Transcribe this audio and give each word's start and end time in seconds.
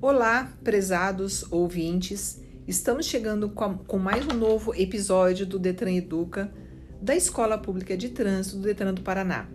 Olá, 0.00 0.56
prezados 0.62 1.44
ouvintes. 1.50 2.40
Estamos 2.68 3.04
chegando 3.06 3.50
com 3.50 3.98
mais 3.98 4.24
um 4.28 4.32
novo 4.32 4.72
episódio 4.72 5.44
do 5.44 5.58
Detran 5.58 5.90
Educa, 5.90 6.52
da 7.02 7.16
Escola 7.16 7.58
Pública 7.58 7.96
de 7.96 8.10
Trânsito 8.10 8.58
do 8.58 8.62
Detran 8.62 8.94
do 8.94 9.02
Paraná. 9.02 9.48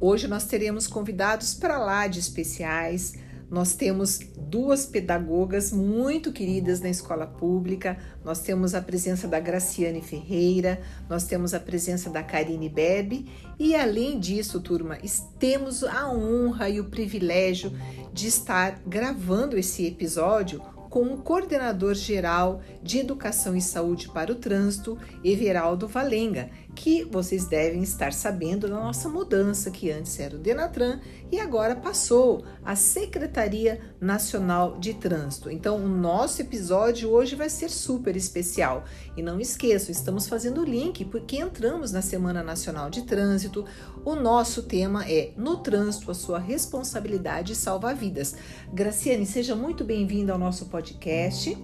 Hoje 0.00 0.26
nós 0.26 0.46
teremos 0.46 0.88
convidados 0.88 1.54
para 1.54 1.78
lá 1.78 2.08
de 2.08 2.18
especiais, 2.18 3.14
nós 3.50 3.74
temos 3.74 4.18
duas 4.36 4.84
pedagogas 4.84 5.72
muito 5.72 6.32
queridas 6.32 6.80
na 6.80 6.90
escola 6.90 7.26
pública. 7.26 7.96
Nós 8.24 8.40
temos 8.40 8.74
a 8.74 8.82
presença 8.82 9.26
da 9.26 9.40
Graciane 9.40 10.02
Ferreira, 10.02 10.80
nós 11.08 11.24
temos 11.24 11.54
a 11.54 11.60
presença 11.60 12.10
da 12.10 12.22
Karine 12.22 12.68
Bebe 12.68 13.26
e 13.58 13.74
além 13.74 14.20
disso, 14.20 14.60
turma, 14.60 14.98
temos 15.38 15.82
a 15.82 16.10
honra 16.10 16.68
e 16.68 16.78
o 16.78 16.84
privilégio 16.84 17.72
de 18.12 18.28
estar 18.28 18.82
gravando 18.86 19.56
esse 19.56 19.86
episódio 19.86 20.60
com 20.88 21.12
o 21.12 21.18
coordenador 21.18 21.94
geral 21.94 22.62
de 22.82 22.98
Educação 22.98 23.54
e 23.54 23.60
Saúde 23.60 24.08
para 24.08 24.32
o 24.32 24.36
Trânsito, 24.36 24.98
Everaldo 25.22 25.86
Valenga, 25.86 26.50
que 26.78 27.02
vocês 27.02 27.44
devem 27.44 27.82
estar 27.82 28.12
sabendo 28.12 28.68
da 28.68 28.76
nossa 28.76 29.08
mudança, 29.08 29.68
que 29.68 29.90
antes 29.90 30.20
era 30.20 30.36
o 30.36 30.38
Denatran 30.38 31.00
e 31.30 31.40
agora 31.40 31.74
passou 31.74 32.44
a 32.64 32.76
Secretaria 32.76 33.80
Nacional 34.00 34.78
de 34.78 34.94
Trânsito. 34.94 35.50
Então, 35.50 35.76
o 35.76 35.88
nosso 35.88 36.40
episódio 36.40 37.10
hoje 37.10 37.34
vai 37.34 37.50
ser 37.50 37.68
super 37.68 38.14
especial. 38.14 38.84
E 39.16 39.22
não 39.22 39.40
esqueçam, 39.40 39.90
estamos 39.90 40.28
fazendo 40.28 40.60
o 40.60 40.64
link 40.64 41.04
porque 41.06 41.38
entramos 41.38 41.90
na 41.90 42.00
Semana 42.00 42.44
Nacional 42.44 42.88
de 42.88 43.02
Trânsito. 43.02 43.64
O 44.04 44.14
nosso 44.14 44.62
tema 44.62 45.04
é 45.04 45.32
No 45.36 45.56
Trânsito, 45.56 46.12
a 46.12 46.14
sua 46.14 46.38
responsabilidade 46.38 47.56
salva 47.56 47.92
vidas. 47.92 48.36
Graciane, 48.72 49.26
seja 49.26 49.56
muito 49.56 49.82
bem-vinda 49.82 50.32
ao 50.32 50.38
nosso 50.38 50.66
podcast. 50.66 51.58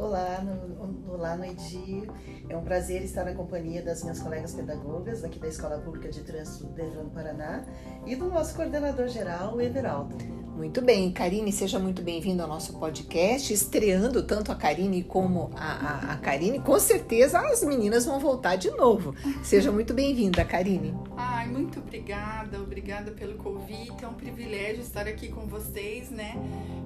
Olá, 0.00 0.40
no, 0.42 1.12
olá, 1.12 1.36
Noidi. 1.36 2.10
É 2.48 2.56
um 2.56 2.64
prazer 2.64 3.02
estar 3.02 3.22
na 3.22 3.34
companhia 3.34 3.82
das 3.82 4.02
minhas 4.02 4.18
colegas 4.18 4.54
pedagogas 4.54 5.22
aqui 5.22 5.38
da 5.38 5.46
Escola 5.46 5.76
Pública 5.76 6.08
de 6.08 6.22
Trânsito 6.22 6.68
do 6.68 6.72
Devran 6.72 7.10
Paraná 7.10 7.66
e 8.06 8.16
do 8.16 8.30
nosso 8.30 8.56
coordenador 8.56 9.08
geral, 9.08 9.56
o 9.56 9.60
Everaldo. 9.60 10.16
Muito 10.56 10.82
bem, 10.82 11.10
Karine, 11.12 11.52
seja 11.52 11.78
muito 11.78 12.02
bem-vindo 12.02 12.42
ao 12.42 12.48
nosso 12.48 12.78
podcast, 12.78 13.52
estreando 13.52 14.22
tanto 14.22 14.52
a 14.52 14.54
Karine 14.54 15.02
como 15.02 15.50
a, 15.54 16.10
a, 16.10 16.12
a 16.12 16.16
Karine. 16.18 16.60
Com 16.60 16.78
certeza 16.78 17.38
as 17.38 17.62
meninas 17.62 18.04
vão 18.04 18.18
voltar 18.18 18.56
de 18.56 18.70
novo. 18.70 19.14
Seja 19.42 19.70
muito 19.70 19.94
bem-vinda, 19.94 20.44
Karine. 20.44 20.94
Ai, 21.16 21.46
muito 21.46 21.78
obrigada, 21.78 22.60
obrigada 22.60 23.10
pelo 23.10 23.38
convite. 23.38 24.02
É 24.02 24.08
um 24.08 24.14
privilégio 24.14 24.82
estar 24.82 25.06
aqui 25.06 25.28
com 25.28 25.46
vocês, 25.46 26.10
né? 26.10 26.34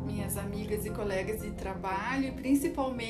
Minhas 0.06 0.36
amigas 0.36 0.84
e 0.84 0.90
colegas 0.90 1.40
de 1.40 1.50
trabalho, 1.52 2.26
e 2.26 2.32
principalmente 2.32 3.03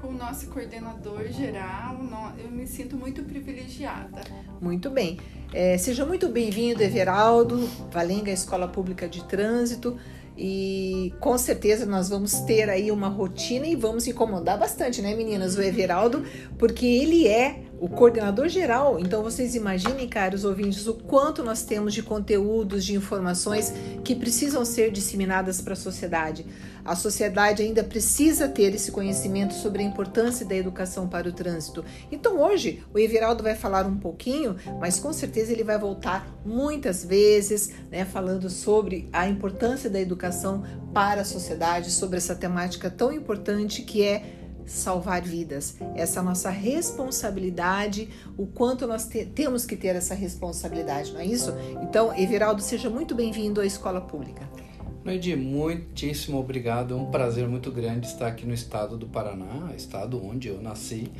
com 0.00 0.08
o 0.08 0.12
nosso 0.12 0.48
coordenador 0.48 1.28
geral. 1.28 1.98
Eu 2.38 2.50
me 2.50 2.66
sinto 2.66 2.96
muito 2.96 3.22
privilegiada. 3.22 4.22
Muito 4.60 4.90
bem. 4.90 5.18
É, 5.52 5.78
seja 5.78 6.04
muito 6.04 6.28
bem-vindo, 6.28 6.82
Everaldo, 6.82 7.66
Valenga 7.90 8.30
Escola 8.30 8.68
Pública 8.68 9.08
de 9.08 9.24
Trânsito. 9.24 9.96
E 10.36 11.14
com 11.20 11.38
certeza 11.38 11.86
nós 11.86 12.08
vamos 12.08 12.40
ter 12.40 12.68
aí 12.68 12.90
uma 12.90 13.08
rotina 13.08 13.66
e 13.66 13.76
vamos 13.76 14.06
incomodar 14.06 14.58
bastante, 14.58 15.00
né, 15.00 15.14
meninas? 15.14 15.56
O 15.56 15.62
Everaldo, 15.62 16.24
porque 16.58 16.84
ele 16.84 17.28
é 17.28 17.62
o 17.80 17.88
coordenador 17.88 18.48
geral. 18.48 18.98
Então 18.98 19.22
vocês 19.22 19.54
imaginem, 19.54 20.08
caros 20.08 20.44
ouvintes, 20.44 20.86
o 20.86 20.94
quanto 20.94 21.42
nós 21.42 21.64
temos 21.64 21.92
de 21.92 22.02
conteúdos, 22.02 22.84
de 22.84 22.94
informações 22.94 23.72
que 24.02 24.14
precisam 24.14 24.64
ser 24.64 24.90
disseminadas 24.90 25.60
para 25.60 25.72
a 25.72 25.76
sociedade. 25.76 26.46
A 26.84 26.94
sociedade 26.94 27.62
ainda 27.62 27.82
precisa 27.82 28.46
ter 28.46 28.74
esse 28.74 28.92
conhecimento 28.92 29.54
sobre 29.54 29.82
a 29.82 29.86
importância 29.86 30.44
da 30.44 30.54
educação 30.54 31.08
para 31.08 31.28
o 31.28 31.32
trânsito. 31.32 31.84
Então 32.12 32.38
hoje 32.38 32.84
o 32.92 32.98
Everaldo 32.98 33.42
vai 33.42 33.54
falar 33.54 33.86
um 33.86 33.96
pouquinho, 33.96 34.56
mas 34.78 35.00
com 35.00 35.12
certeza 35.12 35.52
ele 35.52 35.64
vai 35.64 35.78
voltar 35.78 36.28
muitas 36.44 37.04
vezes, 37.04 37.72
né, 37.90 38.04
falando 38.04 38.50
sobre 38.50 39.08
a 39.12 39.26
importância 39.26 39.88
da 39.88 40.00
educação 40.00 40.62
para 40.92 41.22
a 41.22 41.24
sociedade, 41.24 41.90
sobre 41.90 42.18
essa 42.18 42.34
temática 42.34 42.90
tão 42.90 43.12
importante 43.12 43.82
que 43.82 44.02
é 44.02 44.43
salvar 44.66 45.22
vidas. 45.22 45.76
Essa 45.94 46.20
é 46.20 46.22
nossa 46.22 46.50
responsabilidade, 46.50 48.08
o 48.36 48.46
quanto 48.46 48.86
nós 48.86 49.06
te 49.06 49.24
temos 49.24 49.64
que 49.64 49.76
ter 49.76 49.96
essa 49.96 50.14
responsabilidade, 50.14 51.12
não 51.12 51.20
é 51.20 51.26
isso? 51.26 51.52
Então, 51.82 52.16
Everaldo, 52.16 52.62
seja 52.62 52.88
muito 52.88 53.14
bem-vindo 53.14 53.60
à 53.60 53.66
escola 53.66 54.00
pública. 54.00 54.48
Noidi, 55.04 55.36
muitíssimo 55.36 56.38
obrigado. 56.38 56.94
É 56.94 56.96
um 56.96 57.10
prazer 57.10 57.46
muito 57.46 57.70
grande 57.70 58.06
estar 58.06 58.26
aqui 58.26 58.46
no 58.46 58.54
estado 58.54 58.96
do 58.96 59.06
Paraná, 59.06 59.72
estado 59.76 60.24
onde 60.24 60.48
eu 60.48 60.62
nasci. 60.62 61.10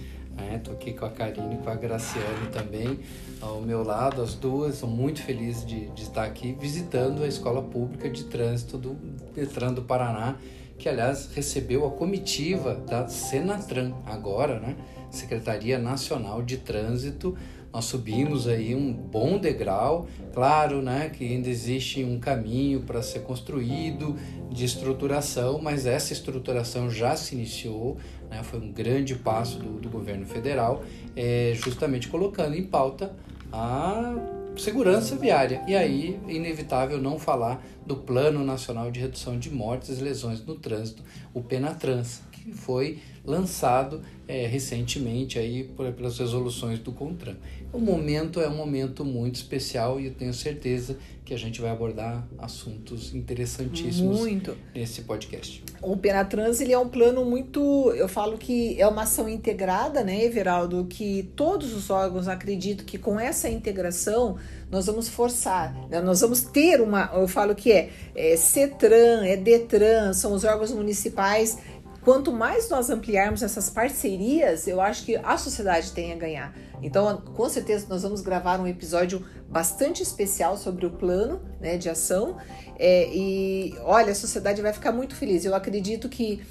Estou 0.56 0.74
né? 0.74 0.80
aqui 0.80 0.92
com 0.92 1.04
a 1.04 1.10
Karine 1.10 1.54
e 1.54 1.58
com 1.58 1.70
a 1.70 1.74
Graciane 1.74 2.48
também 2.50 2.98
ao 3.40 3.60
meu 3.60 3.84
lado, 3.84 4.22
as 4.22 4.34
duas. 4.34 4.76
Sou 4.76 4.88
muito 4.88 5.22
feliz 5.22 5.64
de, 5.64 5.86
de 5.90 6.02
estar 6.02 6.24
aqui 6.24 6.56
visitando 6.58 7.22
a 7.22 7.28
Escola 7.28 7.62
Pública 7.62 8.08
de 8.08 8.24
Trânsito 8.24 8.78
do 8.78 8.94
Detran 9.34 9.72
do 9.72 9.82
Paraná 9.82 10.36
que 10.78 10.88
aliás 10.88 11.30
recebeu 11.34 11.86
a 11.86 11.90
comitiva 11.90 12.74
da 12.74 13.08
Senatran 13.08 13.92
agora, 14.06 14.58
né? 14.58 14.76
Secretaria 15.10 15.78
Nacional 15.78 16.42
de 16.42 16.56
Trânsito. 16.58 17.36
Nós 17.72 17.86
subimos 17.86 18.46
aí 18.46 18.72
um 18.72 18.92
bom 18.92 19.36
degrau, 19.36 20.06
claro, 20.32 20.80
né, 20.80 21.08
que 21.08 21.24
ainda 21.24 21.48
existe 21.48 22.04
um 22.04 22.20
caminho 22.20 22.82
para 22.82 23.02
ser 23.02 23.22
construído 23.22 24.14
de 24.48 24.64
estruturação, 24.64 25.60
mas 25.60 25.84
essa 25.84 26.12
estruturação 26.12 26.88
já 26.88 27.16
se 27.16 27.34
iniciou, 27.34 27.96
né, 28.30 28.44
foi 28.44 28.60
um 28.60 28.70
grande 28.70 29.16
passo 29.16 29.58
do, 29.58 29.80
do 29.80 29.90
governo 29.90 30.24
federal, 30.24 30.84
é, 31.16 31.52
justamente 31.56 32.06
colocando 32.06 32.54
em 32.54 32.62
pauta 32.62 33.12
a 33.52 34.14
segurança 34.56 35.16
viária. 35.16 35.62
E 35.66 35.74
aí, 35.74 36.18
inevitável 36.28 36.98
não 36.98 37.18
falar 37.18 37.64
do 37.86 37.96
Plano 37.96 38.44
Nacional 38.44 38.90
de 38.90 39.00
Redução 39.00 39.38
de 39.38 39.50
Mortes 39.50 39.98
e 39.98 40.02
Lesões 40.02 40.44
no 40.44 40.54
Trânsito, 40.54 41.02
o 41.32 41.42
Penatrans, 41.42 42.22
que 42.32 42.52
foi 42.52 42.98
lançado 43.24 44.02
é, 44.28 44.46
recentemente 44.46 45.38
aí 45.38 45.64
pelas 45.96 46.18
resoluções 46.18 46.78
do 46.78 46.92
CONTRAN. 46.92 47.36
O 47.74 47.80
momento 47.80 48.40
é 48.40 48.48
um 48.48 48.54
momento 48.54 49.04
muito 49.04 49.34
especial 49.34 49.98
e 49.98 50.06
eu 50.06 50.14
tenho 50.14 50.32
certeza 50.32 50.96
que 51.24 51.34
a 51.34 51.36
gente 51.36 51.60
vai 51.60 51.70
abordar 51.70 52.24
assuntos 52.38 53.12
interessantíssimos 53.12 54.20
muito. 54.20 54.56
nesse 54.72 55.02
podcast. 55.02 55.64
O 55.82 55.96
Penatrans 55.96 56.60
ele 56.60 56.72
é 56.72 56.78
um 56.78 56.88
plano 56.88 57.24
muito, 57.24 57.90
eu 57.96 58.06
falo 58.08 58.38
que 58.38 58.80
é 58.80 58.86
uma 58.86 59.02
ação 59.02 59.28
integrada, 59.28 60.04
né, 60.04 60.22
Everaldo, 60.22 60.86
que 60.88 61.30
todos 61.34 61.74
os 61.74 61.90
órgãos 61.90 62.28
acreditam 62.28 62.86
que 62.86 62.96
com 62.96 63.18
essa 63.18 63.48
integração 63.48 64.36
nós 64.70 64.86
vamos 64.86 65.08
forçar, 65.08 65.74
né? 65.88 66.00
nós 66.00 66.20
vamos 66.20 66.42
ter 66.42 66.80
uma, 66.80 67.10
eu 67.14 67.26
falo 67.26 67.54
que 67.54 67.72
é, 67.72 67.90
é 68.14 68.36
CETRAN, 68.36 69.24
é 69.24 69.36
DETRAN, 69.36 70.12
são 70.12 70.32
os 70.32 70.44
órgãos 70.44 70.70
municipais 70.72 71.58
Quanto 72.04 72.30
mais 72.30 72.68
nós 72.68 72.90
ampliarmos 72.90 73.42
essas 73.42 73.70
parcerias, 73.70 74.68
eu 74.68 74.78
acho 74.78 75.06
que 75.06 75.16
a 75.16 75.38
sociedade 75.38 75.90
tem 75.92 76.12
a 76.12 76.16
ganhar. 76.16 76.54
Então, 76.82 77.16
com 77.16 77.48
certeza, 77.48 77.86
nós 77.88 78.02
vamos 78.02 78.20
gravar 78.20 78.60
um 78.60 78.66
episódio 78.66 79.24
bastante 79.48 80.02
especial 80.02 80.58
sobre 80.58 80.84
o 80.84 80.90
plano 80.90 81.40
né, 81.58 81.78
de 81.78 81.88
ação. 81.88 82.36
É, 82.78 83.08
e 83.08 83.74
olha, 83.80 84.12
a 84.12 84.14
sociedade 84.14 84.60
vai 84.60 84.74
ficar 84.74 84.92
muito 84.92 85.14
feliz. 85.16 85.46
Eu 85.46 85.54
acredito 85.54 86.10
que 86.10 86.42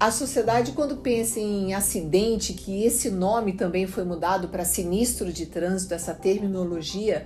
a 0.00 0.10
sociedade, 0.10 0.72
quando 0.72 0.96
pensa 0.96 1.38
em 1.38 1.72
acidente, 1.72 2.52
que 2.52 2.84
esse 2.84 3.10
nome 3.10 3.52
também 3.52 3.86
foi 3.86 4.02
mudado 4.02 4.48
para 4.48 4.64
sinistro 4.64 5.32
de 5.32 5.46
trânsito, 5.46 5.94
essa 5.94 6.14
terminologia 6.14 7.24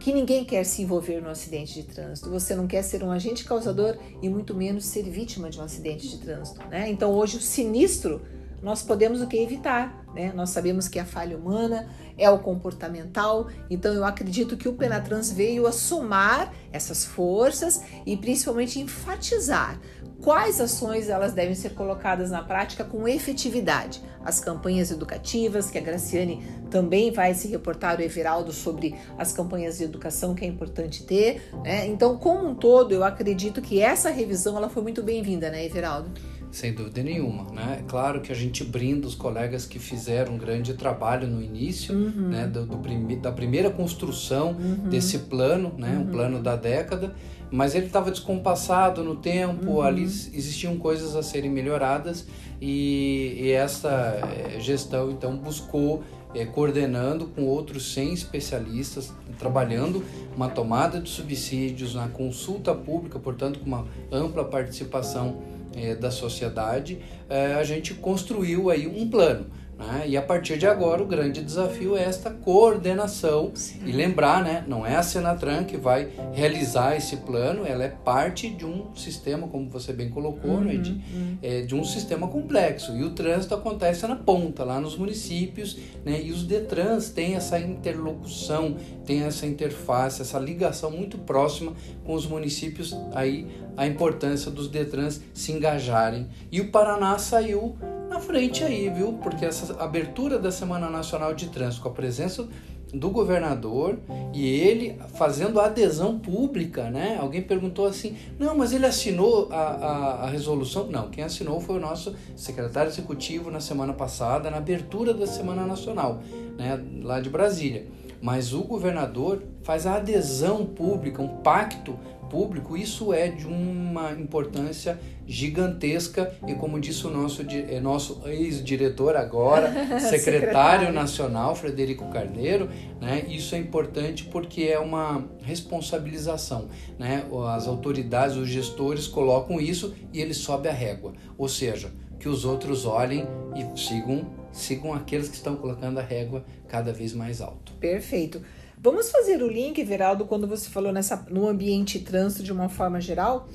que 0.00 0.12
ninguém 0.14 0.44
quer 0.44 0.64
se 0.64 0.82
envolver 0.82 1.20
no 1.20 1.28
acidente 1.28 1.74
de 1.74 1.82
trânsito. 1.84 2.30
Você 2.30 2.54
não 2.56 2.66
quer 2.66 2.82
ser 2.82 3.04
um 3.04 3.10
agente 3.10 3.44
causador 3.44 3.98
e 4.22 4.28
muito 4.30 4.54
menos 4.54 4.86
ser 4.86 5.02
vítima 5.02 5.50
de 5.50 5.60
um 5.60 5.62
acidente 5.62 6.08
de 6.08 6.18
trânsito, 6.18 6.66
né? 6.68 6.88
Então 6.90 7.12
hoje 7.12 7.36
o 7.36 7.40
sinistro 7.40 8.22
nós 8.62 8.82
podemos 8.82 9.22
o 9.22 9.26
que 9.26 9.38
evitar, 9.38 10.04
né? 10.14 10.32
Nós 10.34 10.50
sabemos 10.50 10.88
que 10.88 10.98
a 10.98 11.04
falha 11.04 11.36
humana 11.36 11.88
é 12.16 12.28
o 12.28 12.38
comportamental, 12.38 13.48
então 13.70 13.92
eu 13.92 14.04
acredito 14.04 14.56
que 14.56 14.68
o 14.68 14.74
Penatrans 14.74 15.30
veio 15.30 15.66
a 15.66 15.72
somar 15.72 16.52
essas 16.72 17.04
forças 17.04 17.82
e 18.04 18.16
principalmente 18.16 18.78
enfatizar 18.78 19.80
quais 20.22 20.60
ações 20.60 21.08
elas 21.08 21.32
devem 21.32 21.54
ser 21.54 21.70
colocadas 21.70 22.30
na 22.30 22.42
prática 22.42 22.84
com 22.84 23.08
efetividade. 23.08 24.02
As 24.24 24.38
campanhas 24.38 24.90
educativas, 24.90 25.70
que 25.70 25.78
a 25.78 25.80
Graciane 25.80 26.46
também 26.70 27.10
vai 27.10 27.32
se 27.32 27.48
reportar 27.48 27.98
o 27.98 28.02
Everaldo 28.02 28.52
sobre 28.52 28.94
as 29.16 29.32
campanhas 29.32 29.78
de 29.78 29.84
educação 29.84 30.34
que 30.34 30.44
é 30.44 30.48
importante 30.48 31.04
ter. 31.04 31.42
Né? 31.64 31.86
Então, 31.86 32.18
como 32.18 32.46
um 32.46 32.54
todo, 32.54 32.92
eu 32.92 33.02
acredito 33.02 33.62
que 33.62 33.80
essa 33.80 34.10
revisão 34.10 34.56
ela 34.56 34.68
foi 34.68 34.82
muito 34.82 35.02
bem-vinda, 35.02 35.50
né, 35.50 35.64
Everaldo? 35.64 36.10
Sem 36.50 36.72
dúvida 36.74 37.02
nenhuma, 37.02 37.44
né? 37.52 37.78
É 37.80 37.84
claro 37.88 38.20
que 38.20 38.32
a 38.32 38.34
gente 38.34 38.64
brinda 38.64 39.06
os 39.06 39.14
colegas 39.14 39.66
que 39.66 39.78
fizeram 39.78 40.34
um 40.34 40.38
grande 40.38 40.74
trabalho 40.74 41.28
no 41.28 41.40
início, 41.40 41.94
uhum. 41.94 42.28
né? 42.28 42.46
Do, 42.46 42.66
do 42.66 42.78
prime 42.78 43.16
da 43.16 43.30
primeira 43.30 43.70
construção 43.70 44.56
uhum. 44.58 44.88
desse 44.88 45.20
plano, 45.20 45.72
né? 45.78 45.90
Um 45.90 46.00
uhum. 46.00 46.10
plano 46.10 46.42
da 46.42 46.56
década, 46.56 47.14
mas 47.52 47.74
ele 47.74 47.86
estava 47.86 48.10
descompassado 48.10 49.04
no 49.04 49.14
tempo, 49.16 49.70
uhum. 49.70 49.82
ali 49.82 50.02
existiam 50.02 50.76
coisas 50.76 51.14
a 51.14 51.22
serem 51.22 51.50
melhoradas 51.50 52.26
e, 52.60 53.36
e 53.40 53.50
essa 53.52 53.88
eh, 53.88 54.60
gestão 54.60 55.10
então 55.10 55.36
buscou 55.36 56.02
é, 56.34 56.44
coordenando 56.44 57.26
com 57.26 57.44
outros 57.44 57.92
100 57.92 58.12
especialistas, 58.14 59.12
trabalhando 59.38 60.04
uma 60.36 60.48
tomada 60.48 61.00
de 61.00 61.08
subsídios 61.08 61.94
na 61.94 62.08
consulta 62.08 62.74
pública, 62.74 63.18
portanto, 63.18 63.58
com 63.58 63.66
uma 63.66 63.86
ampla 64.12 64.44
participação 64.44 65.42
é, 65.74 65.94
da 65.94 66.10
sociedade, 66.10 66.98
é, 67.28 67.54
a 67.54 67.64
gente 67.64 67.94
construiu 67.94 68.70
aí 68.70 68.86
um 68.86 69.08
plano. 69.08 69.46
Né? 69.80 70.04
E 70.08 70.16
a 70.16 70.20
partir 70.20 70.58
de 70.58 70.66
agora 70.66 71.02
o 71.02 71.06
grande 71.06 71.42
desafio 71.42 71.96
é 71.96 72.04
esta 72.04 72.30
coordenação 72.30 73.50
Sim. 73.54 73.80
e 73.86 73.92
lembrar, 73.92 74.44
né, 74.44 74.62
não 74.68 74.86
é 74.86 74.94
a 74.96 75.02
Senatran 75.02 75.64
que 75.64 75.78
vai 75.78 76.10
realizar 76.34 76.96
esse 76.96 77.16
plano, 77.16 77.64
ela 77.66 77.82
é 77.82 77.88
parte 77.88 78.50
de 78.50 78.66
um 78.66 78.94
sistema, 78.94 79.48
como 79.48 79.70
você 79.70 79.92
bem 79.92 80.10
colocou, 80.10 80.50
uhum, 80.50 80.70
Ed, 80.70 80.90
uhum. 80.90 81.38
É, 81.42 81.62
de 81.62 81.74
um 81.74 81.82
sistema 81.82 82.28
complexo. 82.28 82.94
E 82.94 83.02
o 83.02 83.10
trânsito 83.10 83.54
acontece 83.54 84.06
na 84.06 84.16
ponta, 84.16 84.64
lá 84.64 84.78
nos 84.78 84.96
municípios, 84.96 85.78
né, 86.04 86.20
e 86.22 86.30
os 86.30 86.44
Detrans 86.44 87.08
têm 87.08 87.36
essa 87.36 87.58
interlocução, 87.58 88.76
têm 89.06 89.22
essa 89.22 89.46
interface, 89.46 90.20
essa 90.20 90.38
ligação 90.38 90.90
muito 90.90 91.16
próxima 91.16 91.72
com 92.04 92.12
os 92.12 92.26
municípios, 92.26 92.94
aí 93.14 93.46
a 93.76 93.86
importância 93.86 94.50
dos 94.50 94.68
Detrans 94.68 95.22
se 95.32 95.52
engajarem. 95.52 96.28
E 96.52 96.60
o 96.60 96.70
Paraná 96.70 97.16
saiu 97.16 97.78
na 98.10 98.18
frente 98.18 98.64
aí, 98.64 98.90
viu? 98.90 99.12
Porque 99.22 99.44
essa 99.44 99.80
abertura 99.80 100.36
da 100.36 100.50
Semana 100.50 100.90
Nacional 100.90 101.32
de 101.32 101.48
Trânsito, 101.48 101.82
com 101.82 101.88
a 101.88 101.92
presença 101.92 102.46
do 102.92 103.08
governador 103.08 104.00
e 104.34 104.44
ele 104.44 104.98
fazendo 105.14 105.60
adesão 105.60 106.18
pública, 106.18 106.90
né? 106.90 107.16
Alguém 107.20 107.40
perguntou 107.40 107.86
assim: 107.86 108.16
não, 108.36 108.56
mas 108.56 108.72
ele 108.72 108.84
assinou 108.84 109.48
a, 109.52 109.56
a, 109.56 110.24
a, 110.24 110.26
resolução? 110.26 110.88
Não, 110.88 111.08
quem 111.08 111.22
assinou 111.22 111.60
foi 111.60 111.76
o 111.76 111.80
nosso 111.80 112.12
secretário 112.34 112.90
executivo 112.90 113.48
na 113.48 113.60
semana 113.60 113.92
passada, 113.92 114.50
na 114.50 114.56
abertura 114.56 115.14
da 115.14 115.26
Semana 115.26 115.64
Nacional, 115.64 116.20
né? 116.58 116.82
Lá 117.04 117.20
de 117.20 117.30
Brasília. 117.30 117.86
Mas 118.20 118.52
o 118.52 118.62
governador 118.62 119.42
faz 119.62 119.86
a 119.86 119.96
adesão 119.96 120.66
pública, 120.66 121.22
um 121.22 121.38
pacto 121.38 121.98
público, 122.30 122.76
isso 122.76 123.12
é 123.12 123.28
de 123.28 123.46
uma 123.46 124.12
importância 124.12 124.98
gigantesca. 125.26 126.32
E 126.46 126.54
como 126.54 126.80
disse 126.80 127.06
o 127.06 127.10
nosso, 127.10 127.42
é, 127.42 127.80
nosso 127.80 128.22
ex-diretor 128.26 129.16
agora, 129.16 129.68
secretário, 129.98 130.00
secretário. 130.00 130.92
nacional 130.92 131.54
Frederico 131.54 132.08
Carneiro, 132.08 132.70
né, 133.00 133.24
isso 133.28 133.54
é 133.54 133.58
importante 133.58 134.24
porque 134.24 134.62
é 134.62 134.78
uma 134.78 135.24
responsabilização, 135.42 136.68
né, 136.98 137.24
as 137.48 137.66
autoridades, 137.66 138.36
os 138.36 138.48
gestores 138.48 139.06
colocam 139.06 139.60
isso 139.60 139.94
e 140.12 140.20
ele 140.20 140.34
sobe 140.34 140.68
a 140.68 140.72
régua, 140.72 141.12
ou 141.36 141.48
seja, 141.48 141.90
que 142.18 142.28
os 142.28 142.44
outros 142.44 142.86
olhem 142.86 143.26
e 143.56 143.78
sigam, 143.78 144.26
sigam 144.52 144.92
aqueles 144.92 145.28
que 145.28 145.36
estão 145.36 145.56
colocando 145.56 145.98
a 145.98 146.02
régua 146.02 146.44
cada 146.68 146.92
vez 146.92 147.12
mais 147.12 147.40
alto. 147.40 147.72
Perfeito. 147.74 148.42
Vamos 148.78 149.10
fazer 149.10 149.42
o 149.42 149.48
link, 149.48 149.82
Veraldo, 149.84 150.24
quando 150.24 150.46
você 150.46 150.70
falou 150.70 150.92
nessa, 150.92 151.26
no 151.28 151.46
ambiente 151.46 151.98
trânsito 151.98 152.42
de 152.42 152.52
uma 152.52 152.68
forma 152.68 153.00
geral. 153.00 153.48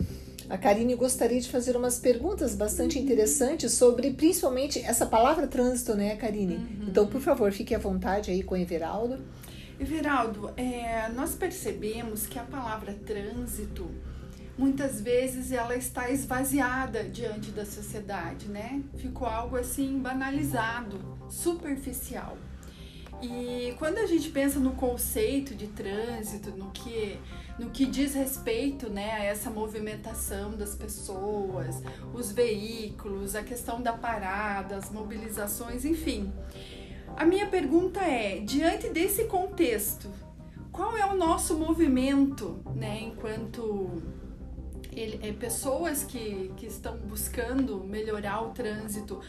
A 0.48 0.58
Karine 0.58 0.94
gostaria 0.94 1.42
de 1.42 1.50
fazer 1.50 1.76
umas 1.76 1.98
perguntas 1.98 2.56
bastante 2.56 3.00
interessantes 3.00 3.72
sobre 3.74 4.12
principalmente 4.12 4.80
essa 4.80 5.08
palavra 5.08 5.48
trânsito, 5.48 5.96
né, 5.96 6.16
Karine? 6.16 6.58
Uhum. 6.58 6.86
Então, 6.88 7.08
por 7.08 7.20
favor, 7.20 7.52
fique 7.52 7.74
à 7.74 7.80
vontade 7.80 8.30
aí 8.30 8.44
com 8.44 8.54
o 8.54 8.58
Everaldo. 8.58 9.18
Everaldo, 9.80 10.52
é, 10.56 11.10
nós 11.10 11.34
percebemos 11.34 12.28
que 12.28 12.38
a 12.38 12.44
palavra 12.44 12.96
trânsito 13.06 13.90
muitas 14.58 15.02
vezes 15.02 15.52
ela 15.52 15.76
está 15.76 16.10
esvaziada 16.10 17.04
diante 17.04 17.52
da 17.52 17.66
sociedade, 17.66 18.48
né? 18.48 18.82
Ficou 18.98 19.28
algo 19.28 19.58
assim 19.58 20.00
banalizado, 20.00 21.00
superficial. 21.30 22.38
E 23.22 23.74
quando 23.78 23.98
a 23.98 24.06
gente 24.06 24.30
pensa 24.30 24.60
no 24.60 24.72
conceito 24.72 25.56
de 25.56 25.68
trânsito, 25.68 26.52
no 26.52 26.70
que, 26.72 27.18
no 27.58 27.70
que 27.70 27.86
diz 27.86 28.14
respeito 28.14 28.90
né, 28.90 29.14
a 29.14 29.24
essa 29.24 29.50
movimentação 29.50 30.52
das 30.52 30.76
pessoas, 30.76 31.82
os 32.14 32.32
veículos, 32.32 33.36
a 33.36 33.42
questão 33.42 33.82
da 33.82 33.94
parada, 33.94 34.76
as 34.76 34.92
mobilizações, 34.92 35.86
enfim. 35.86 36.32
A 37.16 37.26
minha 37.26 37.48
pergunta 37.48 38.02
é: 38.02 38.40
diante 38.40 38.90
desse 38.90 39.26
contexto, 39.26 40.12
qual 40.72 40.98
é 40.98 41.06
o 41.06 41.16
nosso 41.16 41.58
movimento, 41.58 42.60
né, 42.76 43.00
enquanto 43.02 44.04
ele, 44.96 45.20
é, 45.22 45.32
pessoas 45.34 46.04
que, 46.04 46.52
que 46.58 46.66
estão 46.66 46.98
buscando 46.98 47.84
melhorar 47.84 48.42
o 48.42 48.52
trânsito? 48.52 49.22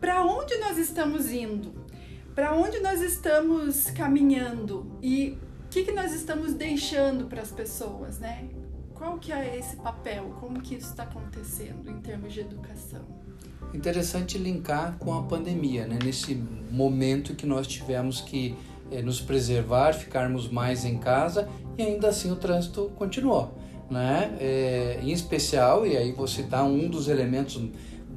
Para 0.00 0.24
onde 0.24 0.56
nós 0.58 0.78
estamos 0.78 1.30
indo? 1.30 1.72
para 2.38 2.54
onde 2.54 2.78
nós 2.78 3.02
estamos 3.02 3.90
caminhando 3.90 4.86
e 5.02 5.36
o 5.64 5.68
que, 5.68 5.82
que 5.82 5.90
nós 5.90 6.12
estamos 6.12 6.54
deixando 6.54 7.24
para 7.24 7.42
as 7.42 7.50
pessoas, 7.50 8.20
né? 8.20 8.48
Qual 8.94 9.18
que 9.18 9.32
é 9.32 9.56
esse 9.58 9.74
papel? 9.74 10.36
Como 10.38 10.60
que 10.60 10.76
isso 10.76 10.90
está 10.90 11.02
acontecendo 11.02 11.90
em 11.90 11.98
termos 11.98 12.32
de 12.32 12.38
educação? 12.38 13.00
Interessante 13.74 14.38
linkar 14.38 14.96
com 14.98 15.18
a 15.18 15.24
pandemia, 15.24 15.88
né? 15.88 15.98
Nesse 16.04 16.36
momento 16.70 17.34
que 17.34 17.44
nós 17.44 17.66
tivemos 17.66 18.20
que 18.20 18.56
é, 18.92 19.02
nos 19.02 19.20
preservar, 19.20 19.92
ficarmos 19.92 20.48
mais 20.48 20.84
em 20.84 20.96
casa 20.96 21.48
e 21.76 21.82
ainda 21.82 22.06
assim 22.06 22.30
o 22.30 22.36
trânsito 22.36 22.92
continuou, 22.94 23.57
né? 23.90 24.36
É, 24.38 25.00
em 25.02 25.10
especial, 25.10 25.86
e 25.86 25.96
aí 25.96 26.12
vou 26.12 26.26
citar 26.26 26.64
um 26.64 26.88
dos 26.88 27.08
elementos 27.08 27.60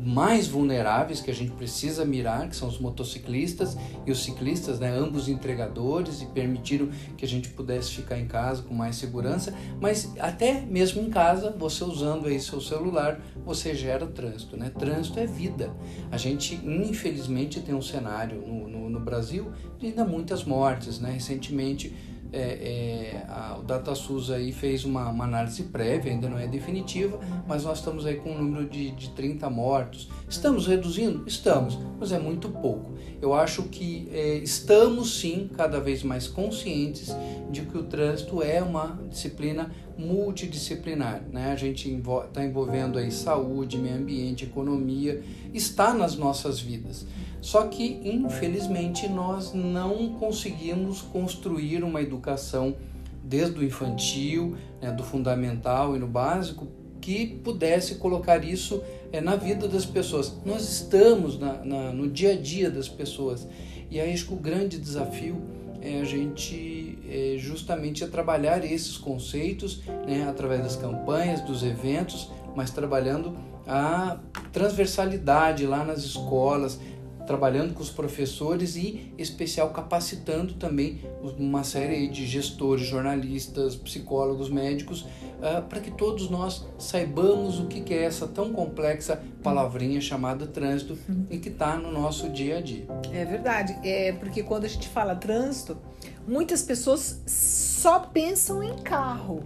mais 0.04 0.48
vulneráveis 0.48 1.22
que 1.22 1.30
a 1.30 1.34
gente 1.34 1.52
precisa 1.52 2.04
mirar, 2.04 2.50
que 2.50 2.56
são 2.56 2.68
os 2.68 2.80
motociclistas 2.80 3.78
e 4.06 4.12
os 4.12 4.24
ciclistas, 4.24 4.80
né, 4.80 4.90
ambos 4.90 5.28
entregadores 5.28 6.22
e 6.22 6.26
permitiram 6.28 6.90
que 7.16 7.24
a 7.24 7.28
gente 7.28 7.50
pudesse 7.50 7.92
ficar 7.92 8.18
em 8.18 8.28
casa 8.28 8.64
com 8.64 8.74
mais 8.74 8.96
segurança, 8.96 9.54
mas 9.80 10.12
até 10.20 10.62
mesmo 10.62 11.02
em 11.02 11.10
casa, 11.10 11.52
você 11.58 11.84
usando 11.84 12.28
aí 12.28 12.40
seu 12.40 12.60
celular, 12.60 13.22
você 13.46 13.76
gera 13.76 14.08
trânsito, 14.08 14.58
né? 14.58 14.72
Trânsito 14.78 15.20
é 15.20 15.26
vida. 15.26 15.72
A 16.12 16.18
gente 16.18 16.56
infelizmente 16.56 17.60
tem 17.60 17.76
um 17.76 17.82
cenário 17.82 18.42
no, 18.42 18.68
no, 18.68 18.90
no 18.90 19.00
Brasil 19.00 19.52
de 19.78 19.88
ainda 19.88 20.04
muitas 20.04 20.44
mortes, 20.44 21.00
né? 21.00 21.12
Recentemente 21.12 21.94
é, 22.34 22.40
é, 22.40 23.26
a, 23.28 23.58
o 23.60 23.64
DataSUS 23.64 24.32
aí 24.32 24.52
fez 24.52 24.86
uma, 24.86 25.10
uma, 25.10 25.26
análise 25.26 25.64
prévia, 25.64 26.12
ainda 26.12 26.30
não 26.30 26.38
é 26.38 26.48
definitiva, 26.48 27.20
mas 27.48 27.64
nós 27.64 27.80
estamos 27.80 28.06
aí 28.06 28.16
com 28.16 28.32
um 28.32 28.42
número 28.42 28.70
de, 28.70 28.92
de 28.92 29.10
30 29.10 29.50
mortos. 29.50 30.10
Estamos 30.30 30.66
reduzindo? 30.66 31.24
Estamos, 31.28 31.78
mas 32.00 32.12
é 32.12 32.20
muito 32.20 32.50
pouco. 32.50 32.94
Eu 33.22 33.34
acho 33.34 33.64
que 33.64 34.08
é, 34.12 34.36
estamos 34.38 35.20
sim 35.20 35.50
cada 35.56 35.80
vez 35.80 36.04
mais 36.04 36.28
conscientes 36.28 37.14
de 37.52 37.62
que 37.62 37.78
o 37.78 37.84
trânsito 37.84 38.42
é 38.42 38.62
uma 38.62 39.00
disciplina 39.10 39.70
multidisciplinar. 39.98 41.24
Né? 41.32 41.52
A 41.52 41.56
gente 41.56 41.90
está 41.90 42.44
envolvendo 42.44 42.98
aí 42.98 43.12
saúde, 43.12 43.78
meio 43.78 43.96
ambiente, 43.96 44.46
economia, 44.46 45.22
está 45.54 45.94
nas 45.94 46.16
nossas 46.16 46.60
vidas. 46.60 47.06
Só 47.42 47.64
que, 47.64 48.00
infelizmente, 48.04 49.08
nós 49.10 49.52
não 49.54 50.10
conseguimos 50.20 51.02
construir 51.02 51.84
uma 51.84 52.02
educação 52.02 52.76
desde 53.24 53.60
o 53.60 53.64
infantil, 53.64 54.56
né, 54.80 54.92
do 54.92 55.04
fundamental 55.04 55.96
e 55.96 56.00
no 56.00 56.08
básico, 56.08 56.68
que 57.02 57.26
pudesse 57.26 57.96
colocar 57.96 58.44
isso 58.46 58.84
é, 59.12 59.20
na 59.20 59.36
vida 59.36 59.68
das 59.68 59.86
pessoas. 59.86 60.38
Nós 60.46 60.70
estamos 60.70 61.40
na, 61.40 61.54
na, 61.66 61.92
no 61.92 62.08
dia 62.08 62.34
a 62.34 62.36
dia 62.36 62.70
das 62.70 62.88
pessoas. 62.88 63.48
E 63.90 64.00
aí 64.00 64.14
acho 64.14 64.28
que 64.28 64.34
o 64.34 64.38
grande 64.38 64.78
desafio 64.78 65.42
é 65.82 66.00
a 66.00 66.04
gente 66.04 67.00
é, 67.10 67.36
justamente 67.40 68.04
é 68.04 68.08
trabalhar 68.08 68.64
esses 68.64 68.98
conceitos 68.98 69.82
né, 70.08 70.28
através 70.30 70.62
das 70.62 70.76
campanhas, 70.76 71.42
dos 71.42 71.64
eventos, 71.64 72.30
mas 72.56 72.70
trabalhando 72.70 73.36
a 73.68 74.20
transversalidade 74.52 75.66
lá 75.66 75.84
nas 75.84 76.00
escolas, 76.04 76.80
trabalhando 77.26 77.74
com 77.74 77.82
os 77.82 77.90
professores 77.90 78.76
e, 78.76 79.14
em 79.18 79.22
especial, 79.22 79.70
capacitando 79.72 80.54
também 80.54 81.02
uma 81.38 81.64
série 81.64 82.08
de 82.08 82.26
gestores, 82.26 82.86
jornalistas, 82.86 83.76
psicólogos, 83.76 84.50
médicos, 84.50 85.02
uh, 85.02 85.62
para 85.68 85.80
que 85.80 85.92
todos 85.92 86.30
nós 86.30 86.66
saibamos 86.78 87.60
o 87.60 87.68
que 87.68 87.94
é 87.94 88.04
essa 88.04 88.28
tão 88.28 88.52
complexa 88.52 89.22
palavrinha 89.44 90.02
chamada 90.02 90.46
trânsito 90.46 90.98
e 91.30 91.38
que 91.38 91.50
está 91.50 91.78
no 91.78 91.92
nosso 91.92 92.30
dia 92.30 92.58
a 92.58 92.62
dia. 92.62 92.86
É 93.12 93.26
verdade, 93.26 93.78
é 93.84 94.12
porque 94.14 94.44
quando 94.44 94.66
a 94.66 94.68
gente 94.68 94.88
fala 94.88 95.16
trânsito, 95.16 95.78
muitas 96.28 96.62
pessoas 96.62 97.22
só 97.26 98.00
pensam 98.00 98.64
em 98.64 98.76
carro 98.78 99.44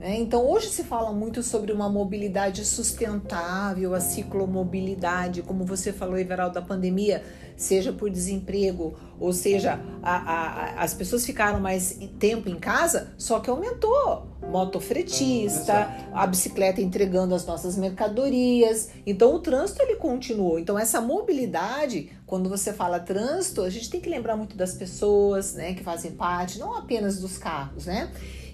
Né? 0.00 0.18
Então, 0.18 0.48
hoje 0.48 0.70
se 0.70 0.82
fala 0.82 1.12
muito 1.12 1.42
sobre 1.42 1.70
uma 1.72 1.88
mobilidade 1.88 2.64
sustentável, 2.64 3.94
a 3.94 4.00
ciclomobilidade, 4.00 5.42
como 5.42 5.64
você 5.64 5.92
falou, 5.92 6.18
Everaldo, 6.18 6.54
da 6.54 6.62
pandemia, 6.62 7.22
seja 7.54 7.92
por 7.92 8.08
desemprego, 8.08 8.94
ou 9.20 9.34
seja, 9.34 9.78
a, 10.02 10.16
a, 10.16 10.82
as 10.82 10.94
pessoas 10.94 11.26
ficaram 11.26 11.60
mais 11.60 11.98
tempo 12.18 12.48
em 12.48 12.58
casa, 12.58 13.12
só 13.18 13.38
que 13.40 13.50
aumentou. 13.50 14.26
Motofretista, 14.50 15.88
a 16.12 16.26
bicicleta 16.26 16.80
entregando 16.80 17.34
as 17.34 17.44
nossas 17.44 17.76
mercadorias. 17.76 18.88
Então, 19.06 19.34
o 19.34 19.38
trânsito 19.38 19.82
ele 19.82 19.96
continuou. 19.96 20.58
Então, 20.58 20.78
essa 20.78 20.98
mobilidade, 21.00 22.10
quando 22.26 22.48
você 22.48 22.72
fala 22.72 22.98
trânsito, 22.98 23.60
a 23.60 23.68
gente 23.68 23.90
tem 23.90 24.00
que 24.00 24.08
lembrar 24.08 24.34
muito 24.34 24.56
das 24.56 24.72
pessoas 24.72 25.54
né, 25.54 25.74
que 25.74 25.84
fazem 25.84 26.12
parte, 26.12 26.58
não 26.58 26.74
apenas 26.74 27.20
dos 27.20 27.36
carros, 27.36 27.84
né? 27.84 28.10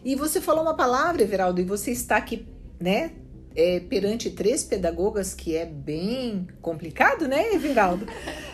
E 0.07 0.15
você 0.15 0.41
falou 0.41 0.63
uma 0.63 0.75
palavra, 0.75 1.21
Everaldo, 1.21 1.61
e 1.61 1.65
você 1.65 1.91
está 1.91 2.17
aqui, 2.17 2.47
né, 2.79 3.11
é, 3.57 3.81
perante 3.81 4.31
três 4.31 4.63
pedagogas, 4.63 5.35
que 5.35 5.57
é 5.57 5.67
bem 5.67 6.47
complicado, 6.63 7.27
né, 7.27 7.53
Everaldo? 7.53 8.07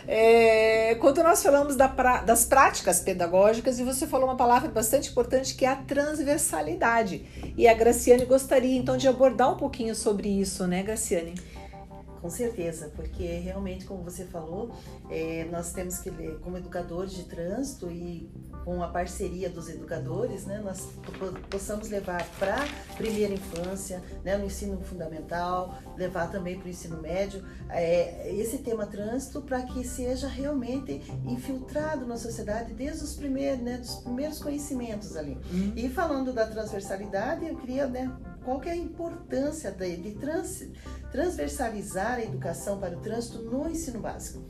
É, 0.07 0.95
quando 0.95 1.21
nós 1.21 1.43
falamos 1.43 1.75
da 1.75 1.87
pra, 1.87 2.23
das 2.23 2.43
práticas 2.43 3.01
pedagógicas, 3.01 3.77
e 3.77 3.83
você 3.83 4.07
falou 4.07 4.29
uma 4.29 4.35
palavra 4.35 4.67
bastante 4.71 5.11
importante 5.11 5.53
que 5.53 5.63
é 5.63 5.67
a 5.67 5.75
transversalidade. 5.75 7.23
E 7.55 7.67
a 7.67 7.73
Graciane 7.75 8.25
gostaria 8.25 8.75
então 8.75 8.97
de 8.97 9.07
abordar 9.07 9.53
um 9.53 9.57
pouquinho 9.57 9.93
sobre 9.93 10.29
isso, 10.29 10.65
né, 10.65 10.81
Graciane? 10.81 11.35
Com 12.23 12.29
certeza, 12.29 12.89
porque 12.95 13.25
realmente, 13.25 13.83
como 13.83 14.01
você 14.01 14.23
falou, 14.23 14.71
é, 15.09 15.43
nós 15.51 15.73
temos 15.73 15.99
que, 15.99 16.09
como 16.41 16.57
educadores 16.57 17.11
de 17.11 17.23
trânsito 17.25 17.91
e 17.91 18.31
com 18.63 18.81
a 18.81 18.87
parceria 18.87 19.49
dos 19.49 19.67
educadores, 19.67 20.45
né, 20.45 20.61
nós 20.63 20.87
possamos 21.49 21.89
levar 21.89 22.25
para 22.39 22.55
a 22.63 22.95
primeira 22.95 23.33
infância, 23.33 24.01
né, 24.23 24.37
no 24.37 24.45
ensino 24.45 24.79
fundamental, 24.83 25.77
levar 25.97 26.31
também 26.31 26.57
para 26.57 26.67
o 26.67 26.69
ensino 26.69 27.01
médio, 27.01 27.43
é, 27.69 28.33
esse 28.33 28.59
tema 28.59 28.85
trânsito 28.85 29.41
para 29.41 29.61
que 29.63 29.85
seja 29.85 30.29
realmente 30.29 31.01
infiltrado 31.25 32.05
na 32.05 32.15
sociedade 32.15 32.73
desde 32.73 33.03
os 33.03 33.15
primeiros, 33.15 33.61
né, 33.61 33.77
dos 33.79 33.95
primeiros 33.95 34.39
conhecimentos 34.39 35.17
ali. 35.17 35.37
Uhum. 35.51 35.73
E 35.75 35.89
falando 35.89 36.31
da 36.31 36.45
transversalidade, 36.45 37.45
eu 37.45 37.57
queria, 37.57 37.85
né, 37.85 38.09
qual 38.43 38.59
que 38.59 38.69
é 38.69 38.73
a 38.73 38.77
importância 38.77 39.71
de, 39.71 39.97
de 39.97 40.11
trans, 40.11 40.65
transversalizar 41.11 42.12
a 42.17 42.23
educação 42.23 42.79
para 42.79 42.97
o 42.97 42.99
trânsito 43.01 43.39
no 43.39 43.69
ensino 43.69 43.99
básico? 43.99 44.43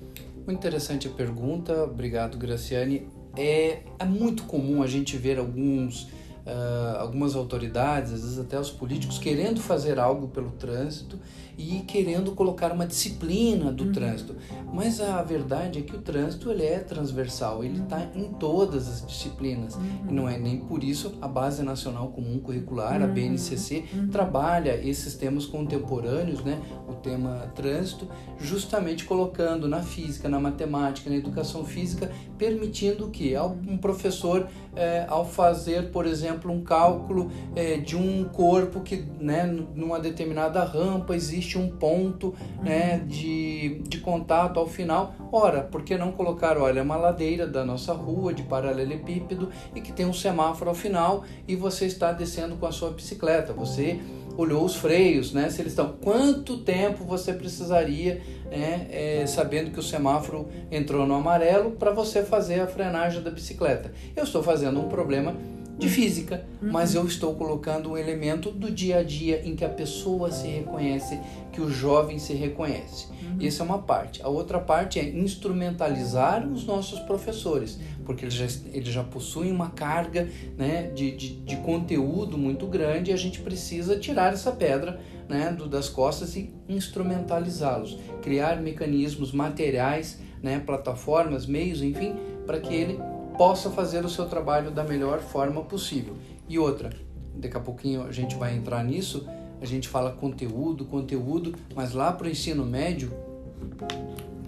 Muito 0.46 0.54
interessante 0.54 1.08
a 1.08 1.12
pergunta, 1.12 1.84
obrigado 1.84 2.38
Graciane 2.38 3.08
é, 3.36 3.82
é 3.98 4.06
muito 4.06 4.44
comum 4.44 4.84
a 4.84 4.88
gente 4.88 5.18
ver 5.18 5.40
alguns, 5.40 6.10
uh, 6.46 7.00
algumas 7.00 7.36
autoridades, 7.36 8.14
às 8.14 8.22
vezes 8.22 8.40
até 8.40 8.60
os 8.60 8.70
políticos, 8.70 9.18
querendo 9.18 9.62
fazer 9.62 10.00
algo 10.00 10.28
pelo 10.28 10.52
trânsito 10.52 11.20
e 11.58 11.82
querendo 11.82 12.32
colocar 12.32 12.72
uma 12.72 12.86
disciplina 12.86 13.72
do 13.72 13.86
uhum. 13.86 13.92
trânsito. 13.92 14.36
Mas 14.74 15.00
a 15.00 15.22
verdade 15.22 15.80
é 15.80 15.82
que 15.84 15.96
o 15.96 16.02
trânsito 16.02 16.50
ele 16.50 16.64
é 16.64 16.80
transversal, 16.80 17.64
ele 17.64 17.80
está 17.80 18.10
em 18.16 18.34
todas 18.34 18.88
as 18.88 19.06
disciplinas. 19.06 19.76
Uhum. 19.76 20.06
E 20.10 20.14
não 20.14 20.30
é 20.30 20.38
nem 20.38 20.58
por 20.58 20.84
isso 20.84 21.14
a 21.22 21.28
Base 21.28 21.62
Nacional 21.62 22.08
Comum 22.10 22.40
Curricular, 22.40 23.00
uhum. 23.00 23.04
a 23.04 23.08
BNCC, 23.08 23.86
uhum. 23.94 24.08
trabalha 24.08 24.76
esses 24.84 25.14
temas 25.16 25.46
contemporâneos, 25.46 26.44
né? 26.44 26.60
o 26.88 26.94
tema 26.96 27.52
trânsito, 27.56 28.08
justamente 28.40 29.06
colocando 29.06 29.68
na 29.68 29.82
física, 29.82 30.28
na 30.28 30.40
matemática, 30.40 31.10
na 31.10 31.16
educação 31.16 31.64
física, 31.64 32.12
permitindo 32.38 33.10
que 33.10 33.34
um 33.38 33.78
professor, 33.78 34.48
é, 34.76 35.06
ao 35.08 35.26
fazer, 35.26 35.92
por 35.92 36.06
exemplo, 36.06 36.52
um 36.52 36.64
cálculo 36.64 37.32
é, 37.56 37.78
de 37.78 37.96
um 37.96 38.24
corpo 38.24 38.82
que, 38.82 39.06
né, 39.20 39.44
numa 39.76 40.00
determinada 40.00 40.64
rampa 40.64 41.16
existe 41.16 41.58
um 41.58 41.70
ponto 41.70 42.34
né, 42.62 43.00
de, 43.00 43.82
de 43.88 44.00
contato 44.00 44.60
ao 44.60 44.68
final. 44.68 45.14
Ora, 45.32 45.62
por 45.62 45.84
que 45.84 45.98
não 45.98 46.12
colocar, 46.12 46.58
olha, 46.58 46.84
uma 46.84 46.96
ladeira 46.96 47.48
da 47.48 47.64
nossa 47.64 47.94
rua 47.94 48.34
de 48.34 48.44
paralelepípedo 48.44 49.50
e 49.76 49.82
que 49.82 49.92
tem 49.92 50.06
um 50.06 50.14
semáforo 50.14 50.70
ao 50.70 50.76
final 50.76 51.24
e 51.48 51.56
você 51.56 51.86
está 51.86 52.12
descendo 52.12 52.56
com 52.56 52.66
a 52.66 52.72
sua 52.72 52.92
bicicleta. 52.92 53.54
Você 53.54 54.00
olhou 54.38 54.66
os 54.66 54.76
freios, 54.76 55.34
né? 55.34 55.50
Se 55.50 55.62
eles 55.62 55.74
estão. 55.74 55.94
Quanto 56.02 56.58
tempo 56.58 57.04
você 57.04 57.34
precisaria, 57.34 58.22
né, 58.50 58.88
é, 58.90 59.26
sabendo 59.26 59.72
que 59.72 59.80
o 59.80 59.84
semáforo 59.84 60.48
entrou 60.72 61.06
no 61.06 61.16
amarelo, 61.16 61.72
para 61.72 61.92
você 61.92 62.24
fazer 62.24 62.60
a 62.60 62.68
frenagem 62.68 63.22
da 63.22 63.32
bicicleta? 63.32 63.92
Eu 64.16 64.24
estou 64.24 64.44
fazendo 64.44 64.80
um 64.80 64.88
problema 64.90 65.36
de 65.78 65.90
física, 65.90 66.46
uhum. 66.62 66.72
mas 66.72 66.94
eu 66.94 67.06
estou 67.06 67.34
colocando 67.34 67.92
um 67.92 67.98
elemento 67.98 68.52
do 68.52 68.70
dia 68.70 69.00
a 69.00 69.04
dia 69.04 69.42
em 69.44 69.56
que 69.56 69.66
a 69.66 69.70
pessoa 69.70 70.32
se 70.32 70.48
reconhece, 70.48 71.20
que 71.52 71.60
o 71.60 71.70
jovem 71.70 72.20
se 72.20 72.34
reconhece. 72.34 73.08
Uhum. 73.08 73.46
Essa 73.46 73.64
é 73.64 73.66
uma 73.66 73.80
parte. 73.80 74.22
A 74.22 74.28
outra 74.28 74.60
parte 74.60 75.00
é 75.00 75.04
instrumentalizar 75.04 76.48
os 76.48 76.66
nossos 76.66 77.00
professores, 77.00 77.80
porque 78.06 78.26
eles 78.26 78.36
já, 78.36 78.46
eles 78.72 78.90
já 78.90 79.04
possuem 79.04 79.52
uma 79.52 79.72
carga 79.72 80.30
né, 80.58 80.92
de, 80.94 81.12
de, 81.12 81.36
de 81.38 81.58
conteúdo 81.58 82.38
muito 82.38 82.68
grande 82.68 83.10
e 83.10 83.14
a 83.14 83.18
gente 83.18 83.40
precisa 83.40 83.98
tirar 83.98 84.34
essa 84.34 84.52
pedra 84.52 85.00
né, 85.28 85.52
do, 85.52 85.68
das 85.68 85.90
costas 85.90 86.36
e 86.36 86.54
instrumentalizá-los, 86.70 87.98
criar 88.22 88.62
mecanismos 88.62 89.32
materiais, 89.32 90.20
né, 90.42 90.60
plataformas, 90.60 91.48
meios, 91.48 91.82
enfim, 91.82 92.16
para 92.46 92.60
que 92.60 92.74
ele 92.74 93.00
possa 93.38 93.70
fazer 93.70 94.06
o 94.06 94.10
seu 94.10 94.28
trabalho 94.28 94.72
da 94.72 94.84
melhor 94.84 95.20
forma 95.20 95.64
possível. 95.64 96.16
E 96.48 96.60
outra, 96.60 96.92
daqui 97.36 97.58
a 97.58 97.60
pouquinho 97.60 98.04
a 98.04 98.12
gente 98.12 98.36
vai 98.36 98.56
entrar 98.56 98.84
nisso, 98.84 99.28
a 99.62 99.66
gente 99.66 99.88
fala 99.88 100.12
conteúdo, 100.12 100.86
conteúdo, 100.86 101.56
mas 101.76 101.94
lá 101.94 102.12
para 102.12 102.28
o 102.28 102.30
ensino 102.30 102.66
médio, 102.66 103.12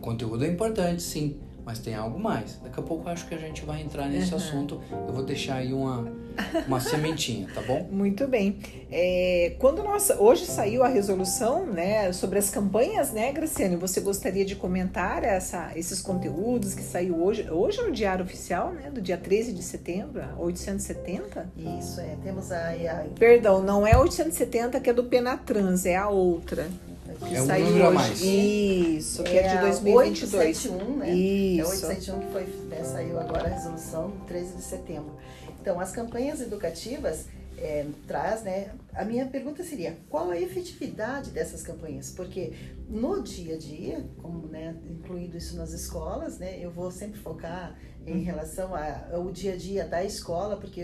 conteúdo 0.01 0.43
é 0.43 0.47
importante, 0.47 1.01
sim, 1.01 1.39
mas 1.65 1.79
tem 1.79 1.95
algo 1.95 2.19
mais. 2.19 2.59
Daqui 2.63 2.79
a 2.79 2.83
pouco 2.83 3.09
acho 3.09 3.27
que 3.27 3.33
a 3.33 3.39
gente 3.39 3.65
vai 3.65 3.81
entrar 3.81 4.07
nesse 4.07 4.31
uhum. 4.31 4.37
assunto. 4.37 4.81
Eu 4.91 5.13
vou 5.13 5.23
deixar 5.23 5.55
aí 5.55 5.73
uma, 5.73 6.07
uma 6.67 6.79
sementinha, 6.79 7.47
tá 7.53 7.61
bom? 7.61 7.87
Muito 7.91 8.27
bem. 8.27 8.59
É, 8.91 9.55
quando 9.57 9.83
nós 9.83 10.11
hoje 10.11 10.45
saiu 10.45 10.83
a 10.83 10.87
resolução, 10.87 11.65
né, 11.65 12.13
sobre 12.13 12.37
as 12.37 12.51
campanhas, 12.51 13.11
né, 13.11 13.31
Graciane? 13.31 13.75
Você 13.77 13.99
gostaria 13.99 14.45
de 14.45 14.55
comentar 14.55 15.23
essa, 15.23 15.71
esses 15.75 16.01
conteúdos 16.01 16.75
que 16.75 16.83
saiu 16.83 17.19
hoje, 17.23 17.49
hoje 17.49 17.81
no 17.81 17.91
Diário 17.91 18.23
Oficial, 18.23 18.71
né, 18.71 18.91
do 18.91 19.01
dia 19.01 19.17
13 19.17 19.51
de 19.51 19.63
setembro, 19.63 20.21
870? 20.37 21.49
Isso 21.79 21.99
é. 21.99 22.15
Temos 22.23 22.51
a, 22.51 22.69
a... 22.69 23.05
Perdão, 23.17 23.63
não 23.63 23.87
é 23.87 23.97
870 23.97 24.79
que 24.79 24.89
é 24.91 24.93
do 24.93 25.05
Penatrans, 25.05 25.87
é 25.87 25.95
a 25.95 26.09
outra 26.09 26.69
que 27.19 27.35
é 27.35 27.41
um 27.41 27.45
saiu 27.45 27.67
hoje. 27.67 27.93
Mais. 27.93 28.21
Isso, 28.21 29.04
que 29.23 29.37
é, 29.37 29.45
é 29.45 29.55
de 29.55 29.61
2022. 29.61 30.33
871, 30.33 30.97
né? 30.97 31.11
Isso. 31.11 31.85
É 31.85 31.89
871 31.89 32.19
que 32.19 32.31
foi, 32.31 32.43
né, 32.67 32.83
saiu 32.83 33.19
agora 33.19 33.47
a 33.47 33.49
resolução 33.49 34.11
13 34.27 34.55
de 34.55 34.61
setembro. 34.61 35.15
Então, 35.59 35.79
as 35.79 35.91
campanhas 35.91 36.41
educativas 36.41 37.25
é, 37.57 37.85
traz, 38.07 38.43
né? 38.43 38.71
A 38.93 39.03
minha 39.03 39.25
pergunta 39.25 39.63
seria, 39.63 39.97
qual 40.09 40.29
a 40.29 40.39
efetividade 40.39 41.31
dessas 41.31 41.61
campanhas? 41.61 42.11
Porque 42.11 42.53
no 42.89 43.21
dia 43.21 43.55
a 43.55 43.57
dia, 43.57 44.05
como 44.21 44.47
né, 44.47 44.75
incluído 44.89 45.37
isso 45.37 45.55
nas 45.55 45.71
escolas, 45.71 46.37
né? 46.37 46.57
Eu 46.59 46.71
vou 46.71 46.91
sempre 46.91 47.19
focar 47.19 47.77
em 48.05 48.21
relação 48.21 48.71
ao 49.11 49.31
dia 49.31 49.53
a 49.53 49.57
dia 49.57 49.85
da 49.85 50.03
escola, 50.03 50.57
porque 50.57 50.81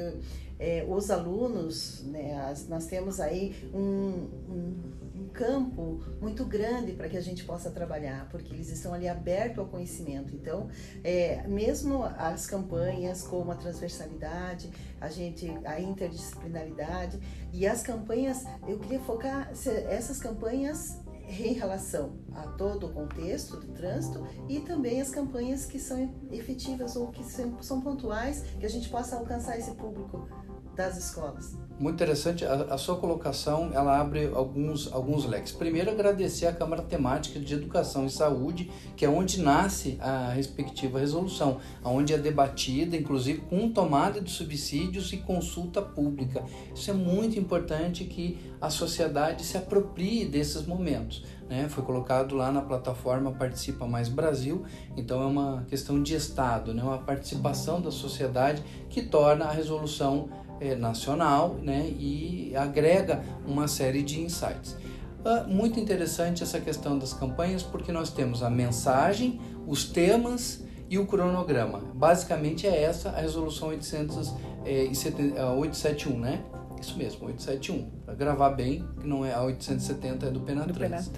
é, 0.57 0.85
os 0.87 1.11
alunos, 1.11 2.03
né? 2.03 2.35
As, 2.49 2.67
nós 2.67 2.85
temos 2.85 3.19
aí 3.19 3.55
um, 3.73 4.29
um 4.49 5.00
campo 5.29 6.03
muito 6.19 6.45
grande 6.45 6.93
para 6.93 7.09
que 7.09 7.17
a 7.17 7.21
gente 7.21 7.43
possa 7.43 7.69
trabalhar, 7.71 8.27
porque 8.29 8.53
eles 8.53 8.71
estão 8.71 8.93
ali 8.93 9.07
abertos 9.07 9.59
ao 9.59 9.65
conhecimento. 9.65 10.35
Então, 10.35 10.69
é, 11.03 11.45
mesmo 11.47 12.03
as 12.03 12.45
campanhas 12.45 13.23
como 13.23 13.51
a 13.51 13.55
transversalidade, 13.55 14.69
a 14.99 15.09
gente 15.09 15.49
a 15.65 15.79
interdisciplinaridade 15.79 17.19
e 17.53 17.67
as 17.67 17.81
campanhas, 17.81 18.45
eu 18.67 18.79
queria 18.79 18.99
focar 18.99 19.51
essas 19.89 20.19
campanhas 20.19 20.99
em 21.39 21.53
relação 21.53 22.19
a 22.33 22.43
todo 22.43 22.87
o 22.87 22.93
contexto 22.93 23.57
do 23.57 23.67
trânsito 23.67 24.25
e 24.49 24.59
também 24.59 25.01
as 25.01 25.09
campanhas 25.09 25.65
que 25.65 25.79
são 25.79 26.13
efetivas 26.31 26.95
ou 26.95 27.07
que 27.07 27.23
são 27.23 27.81
pontuais, 27.81 28.41
que 28.59 28.65
a 28.65 28.69
gente 28.69 28.89
possa 28.89 29.15
alcançar 29.15 29.57
esse 29.57 29.71
público 29.71 30.27
das 30.75 30.97
escolas. 30.97 31.55
Muito 31.79 31.95
interessante, 31.95 32.45
a, 32.45 32.53
a, 32.75 32.77
sua 32.77 32.97
colocação 32.97 33.71
ela 33.73 33.99
abre 33.99 34.29
alguns, 34.33 34.91
alguns 34.93 35.25
leques. 35.25 35.51
Primeiro, 35.51 35.89
agradecer 35.89 36.45
à 36.45 36.53
Câmara 36.53 36.83
Temática 36.83 37.39
de 37.39 37.53
Educação 37.55 38.05
e 38.05 38.09
Saúde, 38.09 38.69
que 38.95 39.03
é 39.03 39.09
onde 39.09 39.41
nasce 39.41 39.97
a 39.99 40.29
respectiva 40.29 40.99
resolução, 40.99 41.57
onde 41.83 42.13
é 42.13 42.19
debatida, 42.19 42.95
inclusive 42.95 43.41
com 43.41 43.67
tomada 43.71 44.21
de 44.21 44.29
subsídios 44.29 45.11
e 45.11 45.17
consulta 45.17 45.81
pública. 45.81 46.43
Isso 46.73 46.91
é 46.91 46.93
muito 46.93 47.39
importante 47.39 48.05
que 48.05 48.37
a 48.61 48.69
sociedade 48.69 49.43
se 49.43 49.57
aproprie 49.57 50.25
desses 50.25 50.67
momentos. 50.67 51.23
né? 51.49 51.67
Foi 51.67 51.83
colocado 51.83 52.35
lá 52.35 52.51
na 52.51 52.61
plataforma 52.61 53.31
Participa 53.31 53.87
Mais 53.87 54.07
Brasil, 54.07 54.63
então 54.95 55.19
é 55.21 55.25
uma 55.25 55.65
questão 55.67 56.01
de 56.01 56.13
Estado, 56.13 56.75
né? 56.75 56.83
Uma 56.83 56.99
participação 56.99 57.81
da 57.81 57.89
sociedade 57.89 58.63
que 58.87 59.01
torna 59.01 59.45
a 59.45 59.51
resolução 59.51 60.29
é, 60.61 60.75
nacional, 60.75 61.55
né? 61.55 61.91
E 61.99 62.53
agrega 62.55 63.23
uma 63.45 63.67
série 63.67 64.03
de 64.03 64.21
insights. 64.21 64.77
Uh, 65.25 65.47
muito 65.47 65.79
interessante 65.79 66.43
essa 66.43 66.59
questão 66.59 66.97
das 66.97 67.13
campanhas, 67.13 67.63
porque 67.63 67.91
nós 67.91 68.11
temos 68.11 68.43
a 68.43 68.49
mensagem, 68.49 69.41
os 69.67 69.85
temas 69.85 70.63
e 70.89 70.99
o 70.99 71.05
cronograma. 71.05 71.79
Basicamente 71.93 72.67
é 72.67 72.83
essa 72.83 73.09
a 73.09 73.19
resolução 73.19 73.69
800, 73.69 74.33
é, 74.65 74.83
871, 74.83 76.19
né? 76.19 76.43
Isso 76.79 76.97
mesmo, 76.97 77.25
871. 77.25 77.89
Para 78.05 78.13
gravar 78.13 78.49
bem, 78.51 78.85
que 78.99 79.07
não 79.07 79.25
é 79.25 79.33
a 79.33 79.43
870, 79.43 80.27
é 80.27 80.31
do 80.31 80.41
Penatrans. 80.41 80.73
Do 80.75 80.79
Penatrans. 80.79 81.11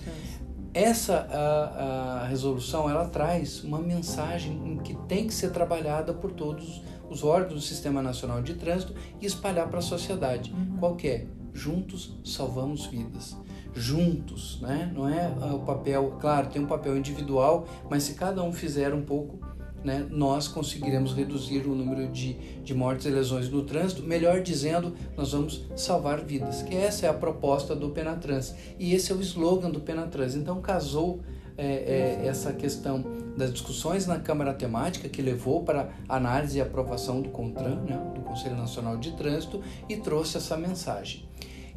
Essa 0.74 1.28
a, 1.32 2.24
a 2.24 2.28
resolução 2.28 2.90
ela 2.90 3.06
traz 3.06 3.64
uma 3.64 3.80
mensagem 3.80 4.80
que 4.84 4.96
tem 5.08 5.28
que 5.28 5.34
ser 5.34 5.52
trabalhada 5.52 6.14
por 6.14 6.32
todos 6.32 6.82
os 7.10 7.24
órgãos 7.24 7.54
do 7.54 7.62
Sistema 7.62 8.02
Nacional 8.02 8.42
de 8.42 8.54
Trânsito 8.54 8.94
e 9.22 9.26
espalhar 9.26 9.68
para 9.70 9.80
a 9.80 9.82
sociedade. 9.82 10.52
Uhum. 10.52 10.78
Qual 10.80 10.98
é? 11.04 11.26
Juntos 11.54 12.18
salvamos 12.24 12.86
vidas. 12.88 13.38
Juntos, 13.76 14.60
né? 14.62 14.92
Não 14.94 15.08
é 15.10 15.28
o 15.54 15.60
papel, 15.60 16.18
claro, 16.20 16.48
tem 16.48 16.62
um 16.62 16.68
papel 16.68 16.98
individual, 16.98 17.68
mas 17.90 18.04
se 18.04 18.14
cada 18.14 18.44
um 18.44 18.52
fizer 18.52 18.94
um 18.94 19.02
pouco, 19.02 19.40
né, 19.84 20.08
nós 20.10 20.48
conseguiremos 20.48 21.14
reduzir 21.14 21.68
o 21.68 21.76
número 21.76 22.08
de, 22.08 22.34
de 22.64 22.74
mortes 22.74 23.06
e 23.06 23.10
lesões 23.10 23.50
no 23.50 23.64
trânsito, 23.64 24.02
melhor 24.02 24.42
dizendo, 24.42 24.96
nós 25.18 25.34
vamos 25.34 25.66
salvar 25.76 26.24
vidas, 26.24 26.62
que 26.62 26.76
essa 26.76 27.06
é 27.06 27.10
a 27.10 27.14
proposta 27.14 27.76
do 27.76 27.90
Penatrans. 27.90 28.56
E 28.80 28.94
esse 28.94 29.12
é 29.12 29.16
o 29.16 29.22
slogan 29.22 29.70
do 29.70 29.82
Penatrans. 29.82 30.36
Então 30.36 30.62
casou 30.62 31.22
é, 31.58 32.22
é, 32.24 32.28
essa 32.28 32.54
questão 32.54 33.04
das 33.38 33.52
discussões 33.52 34.06
na 34.06 34.20
Câmara 34.20 34.54
Temática, 34.54 35.10
que 35.10 35.22
levou 35.22 35.64
para 35.64 35.90
análise 36.08 36.58
e 36.58 36.62
aprovação 36.62 37.22
do 37.22 37.30
CONTRAN, 37.30 37.82
né, 37.82 38.00
do 38.16 38.22
Conselho 38.22 38.56
Nacional 38.56 38.98
de 38.98 39.12
Trânsito, 39.12 39.62
e 39.90 39.98
trouxe 39.98 40.38
essa 40.38 40.56
mensagem. 40.58 41.26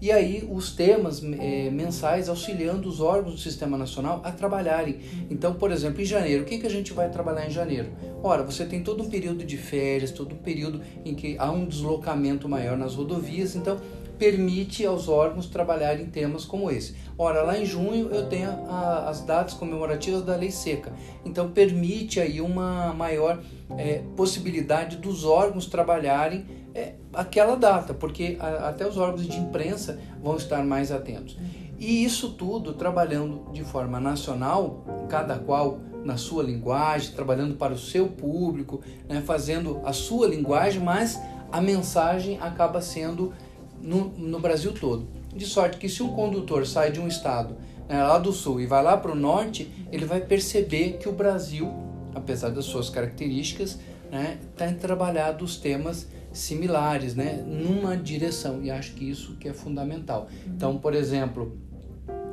E 0.01 0.13
aí 0.13 0.47
os 0.53 0.73
temas 0.73 1.23
é, 1.23 1.71
mensais 1.71 2.29
auxiliando 2.29 2.87
os 2.87 3.01
órgãos 3.01 3.37
do 3.37 3.41
Sistema 3.41 3.79
Nacional 3.79 4.21
a 4.25 4.31
trabalharem. 4.31 5.01
Então, 5.31 5.55
por 5.55 5.73
exemplo, 5.73 6.03
em 6.03 6.05
janeiro, 6.05 6.43
o 6.43 6.47
que, 6.47 6.59
que 6.59 6.67
a 6.67 6.71
gente 6.71 6.93
vai 6.93 7.09
trabalhar 7.09 7.47
em 7.47 7.51
janeiro? 7.51 7.89
Ora, 8.23 8.43
você 8.43 8.67
tem 8.67 8.83
todo 8.83 9.03
um 9.03 9.09
período 9.09 9.43
de 9.43 9.57
férias, 9.57 10.11
todo 10.11 10.35
um 10.35 10.39
período 10.39 10.83
em 11.03 11.15
que 11.15 11.37
há 11.39 11.51
um 11.51 11.67
deslocamento 11.67 12.47
maior 12.47 12.77
nas 12.77 12.95
rodovias, 12.95 13.57
então 13.57 13.79
permite 14.19 14.85
aos 14.85 15.09
órgãos 15.09 15.47
trabalharem 15.47 16.07
temas 16.07 16.45
como 16.45 16.71
esse. 16.71 16.95
Ora, 17.19 17.43
lá 17.43 17.59
em 17.59 17.65
junho 17.65 18.09
eu 18.11 18.29
tenho 18.29 18.51
a, 18.69 19.09
as 19.09 19.21
datas 19.21 19.55
comemorativas 19.55 20.23
da 20.23 20.37
lei 20.37 20.51
seca, 20.51 20.93
então 21.25 21.51
permite 21.51 22.21
aí 22.21 22.41
uma 22.41 22.93
maior 22.93 23.41
é, 23.77 24.03
possibilidade 24.17 24.97
dos 24.97 25.25
órgãos 25.25 25.67
trabalharem 25.67 26.47
é, 26.75 26.95
aquela 27.13 27.57
data, 27.57 27.95
porque 27.95 28.37
a, 28.39 28.69
até 28.69 28.87
os 28.87 28.97
órgãos 28.97 29.27
de 29.27 29.39
imprensa 29.39 29.99
vão 30.23 30.37
estar 30.37 30.65
mais 30.65 30.93
atentos. 30.93 31.37
E 31.79 32.05
isso 32.05 32.31
tudo 32.31 32.73
trabalhando 32.73 33.51
de 33.53 33.63
forma 33.63 34.01
nacional, 34.01 34.85
cada 35.09 35.39
qual 35.39 35.79
na 36.05 36.17
sua 36.17 36.43
linguagem, 36.43 37.13
trabalhando 37.13 37.57
para 37.57 37.75
o 37.75 37.79
seu 37.79 38.07
público, 38.07 38.81
né, 39.09 39.21
fazendo 39.21 39.81
a 39.85 39.93
sua 39.93 40.29
linguagem, 40.29 40.81
mas 40.81 41.21
a 41.51 41.61
mensagem 41.61 42.39
acaba 42.41 42.81
sendo 42.81 43.33
no, 43.81 44.09
no 44.17 44.41
Brasil 44.41 44.73
todo. 44.73 45.07
De 45.35 45.45
sorte 45.45 45.77
que 45.77 45.89
se 45.89 46.03
um 46.03 46.09
condutor 46.09 46.67
sai 46.67 46.91
de 46.91 47.01
um 47.01 47.07
estado 47.07 47.57
né, 47.89 48.03
lá 48.03 48.19
do 48.19 48.33
sul 48.33 48.61
e 48.61 48.67
vai 48.67 48.83
lá 48.83 48.97
para 48.97 49.13
o 49.13 49.15
norte, 49.15 49.71
ele 49.93 50.05
vai 50.05 50.21
perceber 50.21 50.99
que 50.99 51.09
o 51.09 51.13
Brasil, 51.13 51.73
apesar 52.15 52.51
das 52.51 52.65
suas 52.65 52.89
características, 52.89 53.79
está 54.05 54.19
né, 54.19 54.39
tá 54.57 54.73
trabalhado 54.73 55.45
os 55.45 55.57
temas 55.57 56.09
similares, 56.33 57.15
né, 57.15 57.43
numa 57.47 57.97
direção. 57.97 58.63
E 58.63 58.71
acho 58.71 58.93
que 58.95 59.09
isso 59.09 59.37
que 59.37 59.49
é 59.49 59.53
fundamental. 59.53 60.29
Então, 60.47 60.79
por 60.79 60.95
exemplo, 60.95 61.57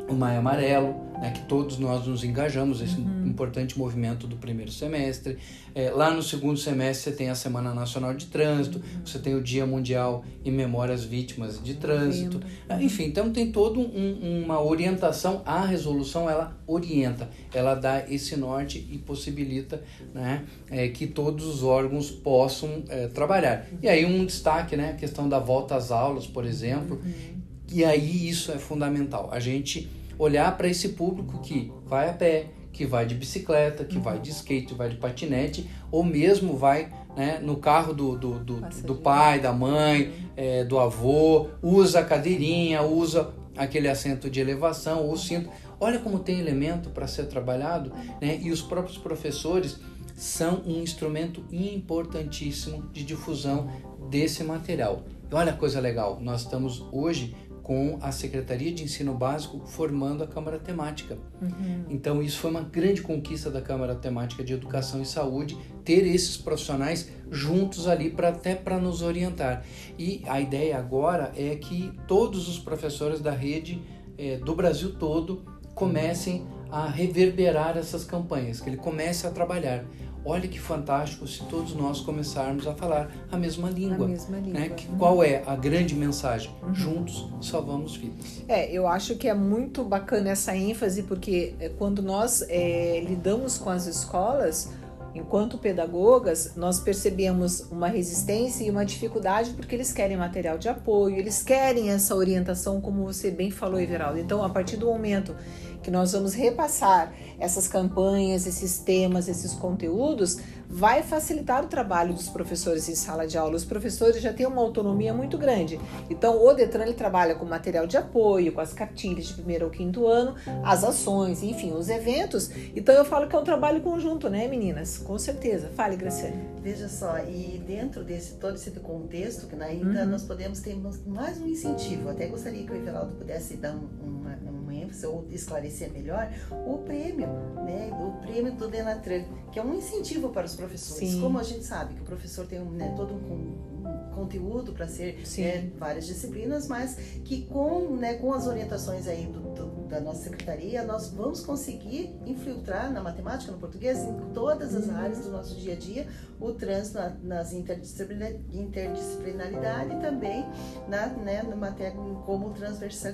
o 0.07 0.13
Maio 0.13 0.39
Amarelo, 0.39 0.95
né, 1.23 1.31
que 1.31 1.41
todos 1.43 1.77
nós 1.79 2.05
nos 2.05 2.23
engajamos, 2.23 2.81
esse 2.81 2.97
uhum. 2.97 3.27
importante 3.27 3.79
movimento 3.79 4.27
do 4.27 4.35
primeiro 4.35 4.71
semestre. 4.71 5.37
É, 5.73 5.89
lá 5.89 6.11
no 6.11 6.21
segundo 6.21 6.57
semestre 6.57 7.11
você 7.11 7.17
tem 7.17 7.29
a 7.29 7.35
Semana 7.35 7.73
Nacional 7.73 8.13
de 8.13 8.25
Trânsito, 8.25 8.77
uhum. 8.79 9.05
você 9.05 9.17
tem 9.19 9.33
o 9.33 9.41
Dia 9.41 9.65
Mundial 9.65 10.25
em 10.43 10.51
Memória 10.51 10.93
às 10.93 11.05
Vítimas 11.05 11.63
de 11.63 11.75
Trânsito. 11.75 12.41
Uhum. 12.69 12.81
Enfim, 12.81 13.05
então 13.05 13.31
tem 13.31 13.51
toda 13.51 13.79
um, 13.79 14.43
uma 14.43 14.61
orientação. 14.61 15.41
A 15.45 15.65
resolução, 15.65 16.29
ela 16.29 16.57
orienta, 16.67 17.29
ela 17.53 17.73
dá 17.73 18.03
esse 18.09 18.35
norte 18.35 18.85
e 18.91 18.97
possibilita 18.97 19.81
né, 20.13 20.43
é, 20.69 20.89
que 20.89 21.07
todos 21.07 21.45
os 21.45 21.63
órgãos 21.63 22.11
possam 22.11 22.83
é, 22.89 23.07
trabalhar. 23.07 23.65
E 23.81 23.87
aí 23.87 24.05
um 24.05 24.25
destaque, 24.25 24.75
né, 24.75 24.89
a 24.89 24.93
questão 24.93 25.29
da 25.29 25.39
volta 25.39 25.75
às 25.75 25.89
aulas, 25.89 26.27
por 26.27 26.45
exemplo, 26.45 27.01
uhum. 27.03 27.32
E 27.73 27.83
aí 27.83 28.29
isso 28.29 28.51
é 28.51 28.57
fundamental. 28.57 29.29
A 29.31 29.39
gente 29.39 29.89
olhar 30.17 30.55
para 30.55 30.67
esse 30.67 30.89
público 30.89 31.39
que 31.39 31.71
vai 31.85 32.09
a 32.09 32.13
pé, 32.13 32.47
que 32.71 32.85
vai 32.85 33.05
de 33.05 33.15
bicicleta, 33.15 33.83
que 33.83 33.97
vai 33.97 34.19
de 34.19 34.29
skate, 34.29 34.73
vai 34.73 34.89
de 34.89 34.97
patinete, 34.97 35.69
ou 35.91 36.03
mesmo 36.03 36.55
vai 36.55 36.91
né, 37.15 37.39
no 37.41 37.57
carro 37.57 37.93
do, 37.93 38.17
do, 38.17 38.39
do, 38.39 38.61
do 38.83 38.95
pai, 38.95 39.39
da 39.39 39.51
mãe, 39.51 40.11
é, 40.35 40.63
do 40.63 40.79
avô, 40.79 41.47
usa 41.61 41.99
a 41.99 42.05
cadeirinha, 42.05 42.81
usa 42.81 43.33
aquele 43.57 43.87
assento 43.87 44.29
de 44.29 44.39
elevação, 44.39 45.09
o 45.09 45.17
cinto. 45.17 45.49
Olha 45.79 45.99
como 45.99 46.19
tem 46.19 46.39
elemento 46.39 46.89
para 46.89 47.07
ser 47.07 47.25
trabalhado, 47.25 47.91
né? 48.21 48.39
E 48.41 48.51
os 48.51 48.61
próprios 48.61 48.97
professores 48.97 49.79
são 50.15 50.61
um 50.65 50.81
instrumento 50.81 51.43
importantíssimo 51.51 52.87
de 52.93 53.03
difusão 53.03 53.69
desse 54.09 54.43
material. 54.43 55.03
E 55.29 55.35
olha 55.35 55.51
a 55.51 55.55
coisa 55.55 55.79
legal, 55.79 56.19
nós 56.21 56.41
estamos 56.41 56.83
hoje 56.91 57.35
com 57.63 57.97
a 58.01 58.11
Secretaria 58.11 58.71
de 58.73 58.83
Ensino 58.83 59.13
Básico 59.13 59.65
formando 59.65 60.23
a 60.23 60.27
Câmara 60.27 60.59
Temática. 60.59 61.17
Uhum. 61.41 61.85
Então, 61.89 62.21
isso 62.21 62.37
foi 62.37 62.51
uma 62.51 62.61
grande 62.61 63.01
conquista 63.01 63.49
da 63.49 63.61
Câmara 63.61 63.95
Temática 63.95 64.43
de 64.43 64.53
Educação 64.53 65.01
e 65.01 65.05
Saúde, 65.05 65.57
ter 65.83 66.05
esses 66.05 66.35
profissionais 66.35 67.09
juntos 67.31 67.87
ali 67.87 68.09
para 68.09 68.29
até 68.29 68.53
para 68.53 68.77
nos 68.77 69.01
orientar. 69.01 69.65
E 69.97 70.21
a 70.27 70.41
ideia 70.41 70.77
agora 70.77 71.31
é 71.37 71.55
que 71.55 71.91
todos 72.05 72.49
os 72.49 72.59
professores 72.59 73.21
da 73.21 73.31
rede 73.31 73.81
é, 74.17 74.37
do 74.37 74.53
Brasil 74.53 74.95
todo 74.95 75.43
comecem 75.73 76.45
a 76.69 76.87
reverberar 76.87 77.77
essas 77.77 78.03
campanhas, 78.03 78.59
que 78.59 78.69
ele 78.69 78.77
comece 78.77 79.25
a 79.25 79.29
trabalhar. 79.29 79.85
Olha 80.25 80.47
que 80.47 80.59
fantástico 80.59 81.27
se 81.27 81.43
todos 81.43 81.75
nós 81.75 81.99
começarmos 81.99 82.65
a 82.65 82.73
falar 82.73 83.11
a 83.31 83.37
mesma 83.37 83.69
língua. 83.69 84.05
A 84.05 84.09
mesma 84.09 84.37
língua. 84.37 84.59
Né? 84.59 84.69
Que. 84.69 84.87
Qual 84.87 85.23
é 85.23 85.43
a 85.45 85.55
grande 85.55 85.93
mensagem? 85.95 86.51
Uhum. 86.61 86.73
Juntos 86.73 87.27
salvamos 87.41 87.97
vidas. 87.97 88.41
É, 88.47 88.71
eu 88.71 88.87
acho 88.87 89.15
que 89.15 89.27
é 89.27 89.33
muito 89.33 89.83
bacana 89.83 90.29
essa 90.29 90.55
ênfase, 90.55 91.03
porque 91.03 91.55
é, 91.59 91.69
quando 91.69 92.01
nós 92.01 92.41
é, 92.47 93.03
lidamos 93.05 93.57
com 93.57 93.69
as 93.69 93.85
escolas, 93.85 94.71
enquanto 95.13 95.57
pedagogas, 95.57 96.53
nós 96.55 96.79
percebemos 96.79 97.61
uma 97.69 97.87
resistência 97.87 98.63
e 98.63 98.69
uma 98.69 98.85
dificuldade 98.85 99.51
porque 99.51 99.75
eles 99.75 99.91
querem 99.91 100.17
material 100.17 100.57
de 100.57 100.67
apoio, 100.67 101.17
eles 101.17 101.43
querem 101.43 101.91
essa 101.91 102.15
orientação, 102.15 102.81
como 102.81 103.03
você 103.03 103.29
bem 103.29 103.51
falou, 103.51 103.79
Everaldo. 103.79 104.19
Então, 104.19 104.43
a 104.43 104.49
partir 104.49 104.77
do 104.77 104.87
momento 104.87 105.35
que 105.83 105.91
nós 105.91 106.13
vamos 106.13 106.33
repassar 106.33 107.13
essas 107.39 107.67
campanhas, 107.67 108.47
esses 108.47 108.79
temas, 108.79 109.27
esses 109.27 109.53
conteúdos, 109.53 110.37
vai 110.73 111.03
facilitar 111.03 111.63
o 111.63 111.67
trabalho 111.67 112.15
dos 112.15 112.27
professores 112.29 112.89
em 112.89 112.95
sala 112.95 113.27
de 113.27 113.37
aula. 113.37 113.55
Os 113.55 113.63
professores 113.63 114.19
já 114.21 114.33
têm 114.33 114.47
uma 114.47 114.61
autonomia 114.61 115.13
muito 115.13 115.37
grande. 115.37 115.79
Então, 116.09 116.43
o 116.43 116.51
Detran 116.51 116.83
ele 116.83 116.93
trabalha 116.93 117.35
com 117.35 117.45
material 117.45 117.85
de 117.85 117.95
apoio, 117.95 118.51
com 118.51 118.59
as 118.59 118.73
cartilhas 118.73 119.27
de 119.27 119.33
primeiro 119.35 119.65
ou 119.65 119.71
quinto 119.71 120.07
ano, 120.07 120.35
as 120.63 120.83
ações, 120.83 121.43
enfim, 121.43 121.73
os 121.73 121.89
eventos. 121.89 122.49
Então, 122.75 122.95
eu 122.95 123.05
falo 123.05 123.27
que 123.27 123.35
é 123.35 123.39
um 123.39 123.43
trabalho 123.43 123.81
conjunto, 123.81 124.29
né, 124.29 124.47
meninas? 124.47 124.97
Com 124.97 125.19
certeza. 125.19 125.69
Fale, 125.75 125.95
Graciane. 125.95 126.41
Veja 126.63 126.89
só, 126.89 127.19
e 127.19 127.61
dentro 127.67 128.03
desse 128.03 128.35
todo 128.35 128.55
esse 128.55 128.71
contexto, 128.71 129.45
que 129.45 129.55
ainda 129.61 130.01
uhum. 130.01 130.09
nós 130.09 130.23
podemos 130.23 130.59
ter 130.59 130.75
mais 131.05 131.39
um 131.39 131.47
incentivo. 131.47 132.09
Até 132.09 132.25
gostaria 132.25 132.65
que 132.65 132.71
o 132.71 132.75
Everaldo 132.75 133.15
pudesse 133.15 133.57
dar 133.57 133.75
uma, 133.75 134.39
uma 134.41 134.62
ênfase 134.81 135.05
ou 135.05 135.25
esclarecer 135.29 135.91
melhor 135.91 136.31
o 136.51 136.79
prêmio, 136.79 137.27
né? 137.63 137.91
O 137.93 138.21
prêmio 138.21 138.53
do 138.53 138.67
Denatran, 138.67 139.23
que 139.51 139.59
é 139.59 139.63
um 139.63 139.75
incentivo 139.75 140.29
para 140.29 140.45
os 140.45 140.55
professores. 140.55 141.09
Sim. 141.09 141.21
Como 141.21 141.37
a 141.37 141.43
gente 141.43 141.63
sabe 141.63 141.95
que 141.95 142.01
o 142.01 142.05
professor 142.05 142.45
tem 142.45 142.59
né, 142.59 142.93
todo 142.95 143.13
um, 143.13 143.17
um 143.17 143.73
conteúdo 144.13 144.73
para 144.73 144.87
ser 144.87 145.23
né, 145.37 145.71
várias 145.77 146.05
disciplinas, 146.05 146.67
mas 146.67 146.95
que 147.25 147.45
com, 147.45 147.95
né, 147.95 148.13
com 148.15 148.33
as 148.33 148.47
orientações 148.47 149.07
aí 149.07 149.25
do, 149.25 149.39
do, 149.53 149.87
da 149.87 149.99
nossa 149.99 150.23
secretaria, 150.23 150.83
nós 150.83 151.09
vamos 151.09 151.41
conseguir 151.41 152.15
infiltrar 152.25 152.89
na 152.91 153.01
matemática, 153.01 153.51
no 153.51 153.57
português, 153.57 153.97
em 153.99 154.13
todas 154.33 154.73
as 154.75 154.87
uhum. 154.87 154.95
áreas 154.95 155.19
do 155.19 155.29
nosso 155.31 155.55
dia 155.55 155.73
a 155.73 155.77
dia, 155.77 156.07
o 156.39 156.53
trânsito 156.53 156.97
na, 156.97 157.09
nas 157.23 157.51
interdisciplinaridade 157.53 159.95
e 159.95 159.99
também 159.99 160.45
na, 160.87 161.07
né, 161.07 161.43
no 161.43 161.57
matéria 161.57 161.93
como 162.25 162.53
transversal 162.53 163.13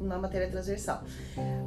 na 0.00 0.18
matéria 0.18 0.48
transversal. 0.48 1.02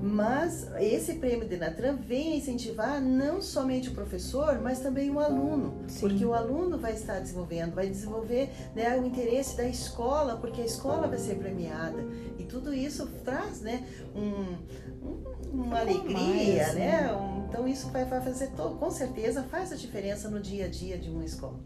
Mas 0.01 0.67
esse 0.79 1.15
prêmio 1.15 1.47
Denatran 1.47 1.95
vem 1.95 2.33
a 2.33 2.35
incentivar 2.37 3.01
não 3.01 3.41
somente 3.41 3.89
o 3.89 3.93
professor, 3.93 4.59
mas 4.59 4.79
também 4.79 5.09
o 5.09 5.19
aluno, 5.19 5.83
Sim. 5.87 5.99
porque 6.01 6.25
o 6.25 6.33
aluno 6.33 6.77
vai 6.77 6.93
estar 6.93 7.19
desenvolvendo, 7.19 7.73
vai 7.73 7.87
desenvolver 7.87 8.49
né, 8.75 8.97
o 8.99 9.05
interesse 9.05 9.55
da 9.55 9.67
escola, 9.67 10.37
porque 10.37 10.61
a 10.61 10.65
escola 10.65 11.07
vai 11.07 11.17
ser 11.17 11.35
premiada. 11.35 12.03
E 12.37 12.43
tudo 12.43 12.73
isso 12.73 13.07
traz 13.23 13.61
né, 13.61 13.85
um, 14.15 15.07
um, 15.07 15.23
uma 15.53 15.79
alegria, 15.79 16.63
mais, 16.63 16.75
né? 16.75 17.11
né? 17.11 17.45
Então 17.47 17.67
isso 17.67 17.89
vai, 17.89 18.05
vai 18.05 18.21
fazer, 18.21 18.51
todo, 18.51 18.77
com 18.77 18.89
certeza, 18.89 19.43
faz 19.43 19.71
a 19.71 19.75
diferença 19.75 20.29
no 20.29 20.39
dia 20.39 20.65
a 20.65 20.69
dia 20.69 20.97
de 20.97 21.09
uma 21.09 21.25
escola. 21.25 21.59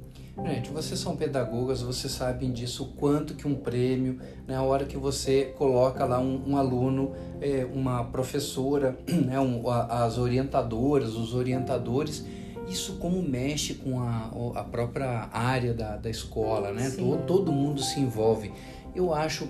Gente, 0.43 0.69
vocês 0.69 0.99
são 0.99 1.15
pedagogas, 1.15 1.81
vocês 1.81 2.11
sabem 2.11 2.51
disso, 2.51 2.83
o 2.83 2.87
quanto 2.87 3.35
que 3.35 3.47
um 3.47 3.55
prêmio, 3.55 4.19
né, 4.45 4.55
a 4.57 4.61
hora 4.61 4.83
que 4.85 4.97
você 4.97 5.53
coloca 5.57 6.03
lá 6.03 6.19
um, 6.19 6.51
um 6.51 6.57
aluno, 6.57 7.13
é, 7.39 7.65
uma 7.73 8.03
professora, 8.03 8.99
né, 9.07 9.39
um, 9.39 9.69
as 9.69 10.17
orientadoras, 10.17 11.15
os 11.15 11.33
orientadores, 11.33 12.25
isso 12.67 12.97
como 12.97 13.21
mexe 13.21 13.75
com 13.75 14.01
a, 14.01 14.31
a 14.55 14.63
própria 14.63 15.29
área 15.31 15.73
da, 15.73 15.95
da 15.97 16.09
escola, 16.09 16.71
né? 16.71 16.89
Todo, 16.89 17.25
todo 17.25 17.51
mundo 17.51 17.81
se 17.81 17.99
envolve. 17.99 18.51
Eu 18.95 19.13
acho 19.13 19.47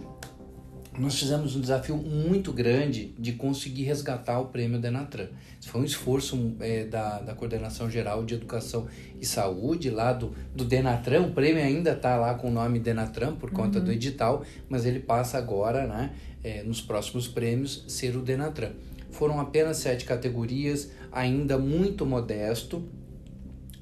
nós 0.97 1.19
fizemos 1.19 1.55
um 1.55 1.61
desafio 1.61 1.97
muito 1.97 2.53
grande 2.53 3.13
de 3.19 3.33
conseguir 3.33 3.83
resgatar 3.83 4.39
o 4.39 4.45
prêmio 4.45 4.79
Denatran. 4.79 5.27
Isso 5.59 5.69
foi 5.69 5.81
um 5.81 5.83
esforço 5.83 6.55
é, 6.59 6.85
da, 6.85 7.19
da 7.19 7.33
Coordenação 7.33 7.89
Geral 7.89 8.23
de 8.23 8.33
Educação 8.33 8.87
e 9.19 9.25
Saúde, 9.25 9.89
lá 9.89 10.13
do, 10.13 10.33
do 10.55 10.63
Denatran. 10.63 11.23
O 11.23 11.31
prêmio 11.31 11.61
ainda 11.63 11.91
está 11.91 12.15
lá 12.15 12.33
com 12.35 12.49
o 12.49 12.51
nome 12.51 12.79
Denatran 12.79 13.35
por 13.35 13.51
conta 13.51 13.79
uhum. 13.79 13.85
do 13.85 13.91
edital, 13.91 14.43
mas 14.69 14.85
ele 14.85 14.99
passa 14.99 15.37
agora, 15.37 15.85
né, 15.85 16.11
é, 16.43 16.63
nos 16.63 16.81
próximos 16.81 17.27
prêmios, 17.27 17.83
ser 17.87 18.15
o 18.15 18.21
Denatran. 18.21 18.71
Foram 19.11 19.39
apenas 19.39 19.77
sete 19.77 20.05
categorias, 20.05 20.91
ainda 21.11 21.57
muito 21.57 22.05
modesto, 22.05 22.87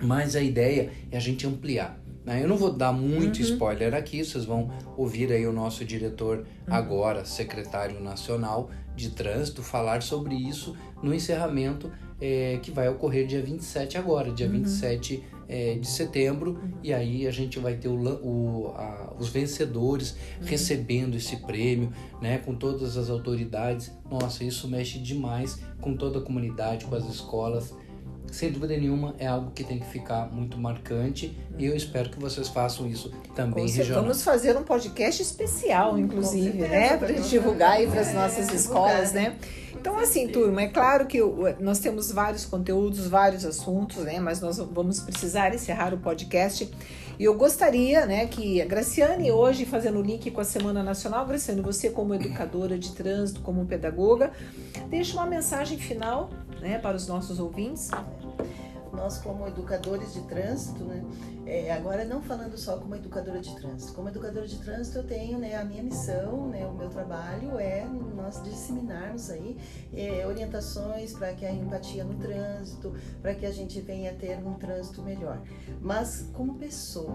mas 0.02 0.36
a 0.36 0.41
ideia 0.41 0.91
é 1.12 1.17
a 1.17 1.19
gente 1.19 1.47
ampliar. 1.47 2.03
Né? 2.26 2.44
Eu 2.44 2.48
não 2.48 2.58
vou 2.58 2.72
dar 2.72 2.94
muito 2.94 3.38
uhum. 3.38 3.44
spoiler 3.44 3.94
aqui, 3.94 4.24
vocês 4.24 4.46
vão 4.46 4.72
ouvir 4.98 5.32
aí 5.32 5.46
o 5.46 5.54
nosso 5.54 5.84
diretor 5.84 6.40
uhum. 6.68 6.74
agora, 6.74 7.26
secretário 7.26 8.00
nacional 8.00 8.70
de 8.96 9.10
trânsito, 9.10 9.64
falar 9.64 10.02
sobre 10.02 10.36
isso 10.36 10.76
no 11.02 11.14
encerramento 11.14 11.92
é, 12.22 12.60
que 12.62 12.72
vai 12.72 12.88
ocorrer 12.88 13.28
dia 13.28 13.42
27 13.42 13.98
agora, 13.98 14.32
dia 14.32 14.46
uhum. 14.46 14.54
27 14.54 15.24
é, 15.48 15.76
de 15.76 15.88
setembro, 15.88 16.52
uhum. 16.52 16.72
e 16.82 16.94
aí 16.94 17.28
a 17.28 17.32
gente 17.32 17.60
vai 17.60 17.76
ter 17.76 17.90
o, 17.90 17.96
o, 17.96 18.74
a, 18.76 19.14
os 19.20 19.28
vencedores 19.28 20.12
uhum. 20.40 20.48
recebendo 20.48 21.16
esse 21.16 21.38
prêmio, 21.38 21.92
né, 22.22 22.38
com 22.38 22.56
todas 22.56 22.96
as 22.96 23.10
autoridades. 23.10 23.92
Nossa, 24.10 24.44
isso 24.44 24.68
mexe 24.70 25.00
demais 25.00 25.60
com 25.82 25.98
toda 25.98 26.20
a 26.20 26.22
comunidade, 26.22 26.86
com 26.86 26.96
as 26.96 27.06
escolas 27.10 27.74
sem 28.34 28.52
dúvida 28.52 28.76
nenhuma 28.76 29.13
é 29.19 29.28
algo 29.28 29.52
que 29.52 29.63
tem 29.63 29.80
que 29.80 29.86
ficar 29.86 30.26
muito 30.32 30.58
marcante 30.58 31.38
e 31.56 31.65
eu 31.65 31.76
espero 31.76 32.10
que 32.10 32.19
vocês 32.19 32.48
façam 32.48 32.88
isso 32.88 33.12
também 33.36 33.69
regional. 33.69 34.02
Vamos 34.02 34.24
fazer 34.24 34.58
um 34.58 34.63
podcast 34.63 35.22
especial, 35.22 36.00
inclusive, 36.00 36.58
né, 36.58 36.98
para 36.98 37.13
divulgar 37.13 37.74
aí 37.74 37.88
para 37.88 38.02
as 38.02 38.12
nossas 38.12 38.50
é, 38.50 38.56
escolas, 38.56 39.13
né? 39.13 39.38
Então, 39.76 40.00
assim, 40.00 40.28
turma, 40.30 40.63
é 40.63 40.67
claro 40.67 41.06
que 41.06 41.19
nós 41.60 41.78
temos 41.78 42.12
vários 42.12 42.46
conteúdos, 42.46 43.06
vários 43.06 43.46
assuntos, 43.46 43.98
né? 43.98 44.19
Mas 44.19 44.39
nós 44.39 44.58
vamos 44.58 45.00
precisar 45.02 45.54
encerrar 45.54 45.93
o 45.93 45.98
podcast. 45.98 46.72
E 47.19 47.24
eu 47.26 47.36
gostaria, 47.36 48.06
né, 48.06 48.26
que 48.26 48.62
a 48.62 48.65
Graciane 48.65 49.32
hoje, 49.32 49.65
fazendo 49.65 50.00
o 50.00 50.02
link 50.02 50.32
com 50.32 50.41
a 50.41 50.43
Semana 50.43 50.82
Nacional, 50.82 51.28
Graciane, 51.28 51.62
você 51.62 51.89
como 51.89 52.15
educadora 52.15 52.80
de 52.80 52.93
trânsito, 52.93 53.41
como 53.41 53.65
pedagoga, 53.65 54.32
deixa 54.89 55.13
uma 55.13 55.26
mensagem 55.26 55.78
final, 55.78 56.32
né, 56.60 56.80
para 56.80 56.96
os 56.96 57.06
nossos 57.06 57.39
ouvintes 57.39 57.91
nós 58.93 59.17
como 59.17 59.47
educadores 59.47 60.13
de 60.13 60.21
trânsito, 60.21 60.84
né, 60.84 61.03
é, 61.45 61.71
agora 61.71 62.06
não 62.06 62.21
falando 62.21 62.58
só 62.58 62.77
como 62.77 62.95
educadora 62.95 63.39
de 63.39 63.56
trânsito, 63.56 63.93
como 63.93 64.10
educadora 64.10 64.47
de 64.47 64.58
trânsito 64.60 64.99
eu 64.99 65.03
tenho 65.03 65.39
né, 65.39 65.56
a 65.56 65.65
minha 65.65 65.84
missão, 65.84 66.47
né, 66.47 66.65
o 66.65 66.73
meu 66.73 66.89
trabalho 66.89 67.60
é 67.60 67.86
nós 68.23 68.41
disseminarmos 68.41 69.29
aí 69.29 69.58
é, 69.93 70.25
orientações 70.25 71.13
para 71.13 71.34
que 71.34 71.45
a 71.45 71.51
empatia 71.51 72.03
no 72.03 72.15
trânsito, 72.15 72.93
para 73.21 73.36
que 73.36 73.45
a 73.45 73.51
gente 73.51 73.82
venha 73.82 74.13
ter 74.13 74.38
um 74.38 74.53
trânsito 74.53 75.01
melhor. 75.01 75.41
Mas 75.82 76.29
como 76.34 76.56
pessoa, 76.56 77.13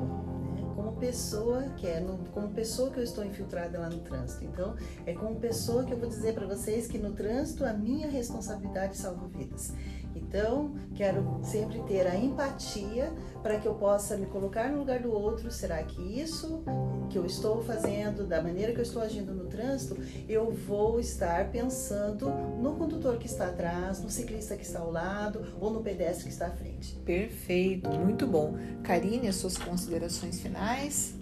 né, 0.54 0.62
como 0.74 0.92
pessoa 0.92 1.62
que 1.76 1.86
é, 1.86 2.04
como 2.32 2.48
pessoa 2.50 2.90
que 2.90 2.98
eu 2.98 3.04
estou 3.04 3.24
infiltrada 3.24 3.78
lá 3.78 3.88
no 3.88 4.00
trânsito. 4.00 4.44
Então, 4.44 4.76
é 5.06 5.12
como 5.12 5.36
pessoa 5.36 5.84
que 5.84 5.92
eu 5.92 5.98
vou 5.98 6.08
dizer 6.08 6.34
para 6.34 6.46
vocês 6.46 6.86
que 6.86 6.98
no 6.98 7.12
trânsito 7.12 7.64
a 7.64 7.72
minha 7.72 8.08
responsabilidade 8.08 8.96
salva 8.96 9.26
vidas. 9.28 9.72
Então, 10.14 10.74
quero 10.94 11.40
sempre 11.68 11.82
ter 11.82 12.06
a 12.06 12.16
empatia 12.16 13.12
para 13.42 13.58
que 13.58 13.68
eu 13.68 13.74
possa 13.74 14.16
me 14.16 14.26
colocar 14.26 14.70
no 14.70 14.78
lugar 14.78 15.00
do 15.00 15.12
outro. 15.12 15.50
Será 15.50 15.82
que 15.82 16.00
isso 16.00 16.62
que 17.10 17.18
eu 17.18 17.26
estou 17.26 17.62
fazendo, 17.62 18.26
da 18.26 18.42
maneira 18.42 18.72
que 18.72 18.78
eu 18.78 18.82
estou 18.82 19.02
agindo 19.02 19.34
no 19.34 19.44
trânsito, 19.44 20.00
eu 20.28 20.50
vou 20.50 20.98
estar 20.98 21.50
pensando 21.50 22.30
no 22.60 22.74
condutor 22.76 23.18
que 23.18 23.26
está 23.26 23.48
atrás, 23.48 24.02
no 24.02 24.10
ciclista 24.10 24.56
que 24.56 24.64
está 24.64 24.80
ao 24.80 24.90
lado 24.90 25.44
ou 25.60 25.70
no 25.70 25.82
pedestre 25.82 26.24
que 26.24 26.30
está 26.30 26.46
à 26.46 26.50
frente? 26.50 26.94
Perfeito, 27.04 27.90
muito 27.90 28.26
bom. 28.26 28.54
Karine, 28.82 29.28
as 29.28 29.36
suas 29.36 29.56
considerações 29.58 30.40
finais? 30.40 31.14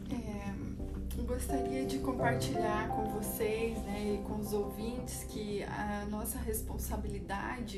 Gostaria 1.37 1.85
de 1.85 1.99
compartilhar 1.99 2.89
com 2.89 3.11
vocês 3.11 3.77
né, 3.83 4.15
e 4.15 4.27
com 4.27 4.41
os 4.41 4.55
ouvintes 4.55 5.23
que 5.25 5.63
a 5.65 6.07
nossa 6.09 6.39
responsabilidade 6.39 7.77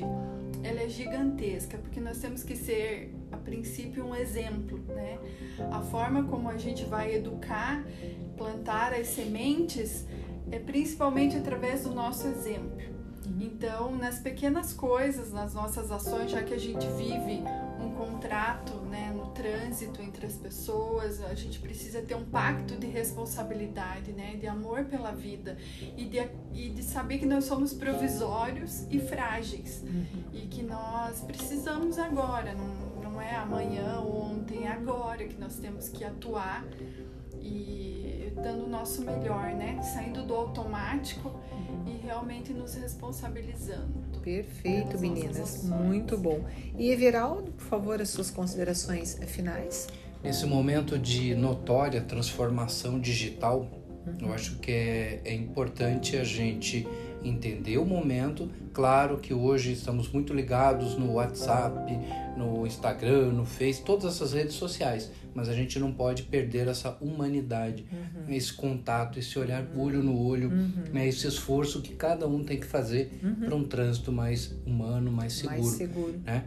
ela 0.63 0.79
é 0.79 0.87
gigantesca, 0.87 1.77
porque 1.77 1.99
nós 1.99 2.19
temos 2.19 2.41
que 2.41 2.55
ser, 2.55 3.13
a 3.29 3.35
princípio, 3.35 4.05
um 4.05 4.15
exemplo. 4.15 4.79
Né? 4.87 5.19
A 5.73 5.81
forma 5.81 6.23
como 6.23 6.47
a 6.47 6.57
gente 6.57 6.85
vai 6.85 7.13
educar, 7.13 7.83
plantar 8.37 8.93
as 8.93 9.07
sementes, 9.07 10.05
é 10.49 10.57
principalmente 10.57 11.35
através 11.35 11.83
do 11.83 11.93
nosso 11.93 12.27
exemplo. 12.29 12.98
Então, 13.39 13.95
nas 13.95 14.19
pequenas 14.19 14.73
coisas, 14.73 15.31
nas 15.31 15.53
nossas 15.53 15.91
ações, 15.91 16.31
já 16.31 16.43
que 16.43 16.53
a 16.53 16.57
gente 16.57 16.85
vive 16.87 17.41
um 17.79 17.91
contrato 17.91 18.73
né, 18.89 19.13
no 19.15 19.27
trânsito 19.27 20.01
entre 20.01 20.25
as 20.25 20.33
pessoas, 20.33 21.23
a 21.23 21.33
gente 21.33 21.59
precisa 21.59 22.01
ter 22.01 22.15
um 22.15 22.25
pacto 22.25 22.75
de 22.75 22.87
responsabilidade, 22.87 24.11
né, 24.11 24.35
de 24.35 24.47
amor 24.47 24.83
pela 24.85 25.11
vida 25.11 25.57
e 25.95 26.05
de, 26.05 26.29
e 26.53 26.69
de 26.69 26.83
saber 26.83 27.19
que 27.19 27.25
nós 27.25 27.45
somos 27.45 27.73
provisórios 27.73 28.85
e 28.89 28.99
frágeis 28.99 29.83
uhum. 29.83 30.05
e 30.33 30.41
que 30.41 30.61
nós 30.61 31.21
precisamos 31.21 31.97
agora, 31.97 32.53
não, 32.53 33.11
não 33.11 33.21
é 33.21 33.35
amanhã, 33.35 33.99
ontem, 34.01 34.65
é 34.65 34.71
agora 34.71 35.25
que 35.25 35.39
nós 35.39 35.55
temos 35.55 35.87
que 35.87 36.03
atuar 36.03 36.65
e 37.41 38.33
dando 38.35 38.65
o 38.65 38.69
nosso 38.69 39.01
melhor, 39.03 39.51
né, 39.51 39.81
saindo 39.81 40.23
do 40.23 40.33
automático 40.33 41.39
e 41.89 42.05
realmente 42.05 42.53
nos 42.53 42.75
responsabilizando. 42.75 44.09
Perfeito, 44.21 44.99
meninas. 44.99 45.63
Muito 45.63 46.17
bom. 46.17 46.45
E 46.77 46.91
Everaldo, 46.91 47.51
por 47.51 47.65
favor, 47.65 48.01
as 48.01 48.09
suas 48.09 48.29
considerações 48.29 49.19
finais. 49.27 49.87
Nesse 50.23 50.45
momento 50.45 50.99
de 50.99 51.33
notória 51.33 52.01
transformação 52.01 52.99
digital, 52.99 53.69
uhum. 54.05 54.27
eu 54.27 54.33
acho 54.33 54.59
que 54.59 54.71
é, 54.71 55.21
é 55.23 55.33
importante 55.33 56.17
a 56.17 56.23
gente 56.23 56.85
entender 57.23 57.77
o 57.77 57.85
momento. 57.85 58.49
Claro 58.73 59.17
que 59.17 59.33
hoje 59.33 59.73
estamos 59.73 60.11
muito 60.11 60.33
ligados 60.33 60.97
no 60.97 61.13
WhatsApp, 61.13 61.91
no 62.37 62.65
Instagram, 62.65 63.31
no 63.31 63.45
Face, 63.45 63.83
todas 63.83 64.15
essas 64.15 64.33
redes 64.33 64.55
sociais 64.55 65.11
mas 65.33 65.47
a 65.47 65.53
gente 65.53 65.79
não 65.79 65.91
pode 65.91 66.23
perder 66.23 66.67
essa 66.67 66.97
humanidade, 67.01 67.85
uhum. 67.91 68.33
esse 68.33 68.53
contato, 68.53 69.19
esse 69.19 69.37
olhar 69.37 69.65
olho 69.75 70.03
no 70.03 70.17
olho, 70.17 70.49
uhum. 70.49 70.83
né, 70.91 71.07
esse 71.07 71.27
esforço 71.27 71.81
que 71.81 71.95
cada 71.95 72.27
um 72.27 72.43
tem 72.43 72.59
que 72.59 72.65
fazer 72.65 73.19
uhum. 73.23 73.35
para 73.35 73.55
um 73.55 73.63
trânsito 73.63 74.11
mais 74.11 74.55
humano, 74.65 75.11
mais 75.11 75.33
seguro. 75.33 75.61
Mais 75.61 75.71
seguro. 75.73 76.21
Né? 76.25 76.43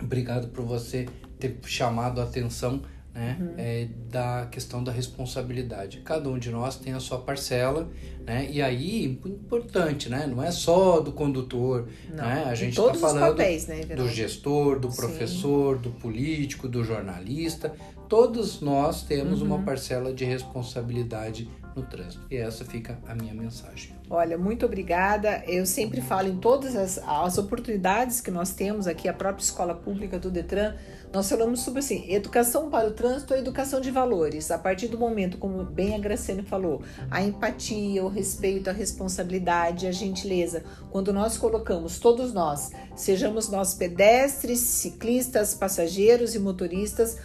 Obrigado 0.00 0.48
por 0.48 0.64
você 0.64 1.06
ter 1.38 1.58
chamado 1.64 2.20
a 2.20 2.24
atenção 2.24 2.82
né, 3.14 3.36
uhum. 3.38 3.54
é, 3.58 3.88
da 4.10 4.46
questão 4.50 4.82
da 4.82 4.90
responsabilidade. 4.90 6.00
Cada 6.04 6.28
um 6.28 6.38
de 6.38 6.50
nós 6.50 6.76
tem 6.76 6.94
a 6.94 7.00
sua 7.00 7.18
parcela, 7.18 7.90
né? 8.24 8.48
E 8.50 8.62
aí, 8.62 9.20
importante, 9.24 10.08
né? 10.08 10.26
Não 10.26 10.42
é 10.42 10.50
só 10.50 11.00
do 11.00 11.12
condutor, 11.12 11.88
Não, 12.08 12.24
né? 12.24 12.44
A 12.46 12.54
gente 12.54 12.78
está 12.78 12.94
falando 12.94 13.36
papéis, 13.36 13.66
né, 13.66 13.84
do 13.84 14.08
gestor, 14.08 14.78
do 14.78 14.88
professor, 14.88 15.76
Sim. 15.76 15.82
do 15.82 15.90
político, 15.90 16.68
do 16.68 16.82
jornalista. 16.82 17.74
Todos 18.08 18.60
nós 18.60 19.02
temos 19.02 19.40
uhum. 19.40 19.48
uma 19.48 19.62
parcela 19.62 20.12
de 20.12 20.24
responsabilidade 20.24 21.48
no 21.74 21.82
trânsito. 21.82 22.24
E 22.30 22.36
essa 22.36 22.64
fica 22.64 22.98
a 23.06 23.14
minha 23.14 23.34
mensagem. 23.34 23.94
Olha, 24.10 24.36
muito 24.36 24.66
obrigada. 24.66 25.42
Eu 25.46 25.64
sempre 25.64 26.00
falo 26.00 26.28
em 26.28 26.36
todas 26.36 26.76
as, 26.76 26.98
as 26.98 27.38
oportunidades 27.38 28.20
que 28.20 28.30
nós 28.30 28.52
temos 28.52 28.86
aqui, 28.86 29.08
a 29.08 29.12
própria 29.12 29.42
escola 29.42 29.74
pública 29.74 30.18
do 30.18 30.30
Detran 30.30 30.74
nós 31.12 31.28
falamos 31.28 31.60
sobre 31.60 31.80
assim, 31.80 32.10
educação 32.10 32.70
para 32.70 32.88
o 32.88 32.92
trânsito 32.92 33.34
é 33.34 33.38
educação 33.38 33.80
de 33.80 33.90
valores. 33.90 34.50
A 34.50 34.58
partir 34.58 34.88
do 34.88 34.98
momento, 34.98 35.36
como 35.36 35.62
bem 35.62 35.94
a 35.94 35.98
Graciane 35.98 36.42
falou, 36.42 36.82
a 37.10 37.22
empatia, 37.22 38.02
o 38.02 38.08
respeito, 38.08 38.70
a 38.70 38.72
responsabilidade, 38.72 39.86
a 39.86 39.92
gentileza. 39.92 40.64
Quando 40.90 41.12
nós 41.12 41.36
colocamos 41.36 41.98
todos 41.98 42.32
nós, 42.32 42.70
sejamos 42.96 43.50
nós 43.50 43.74
pedestres, 43.74 44.60
ciclistas, 44.60 45.52
passageiros 45.52 46.34
e 46.34 46.38
motoristas, 46.38 47.18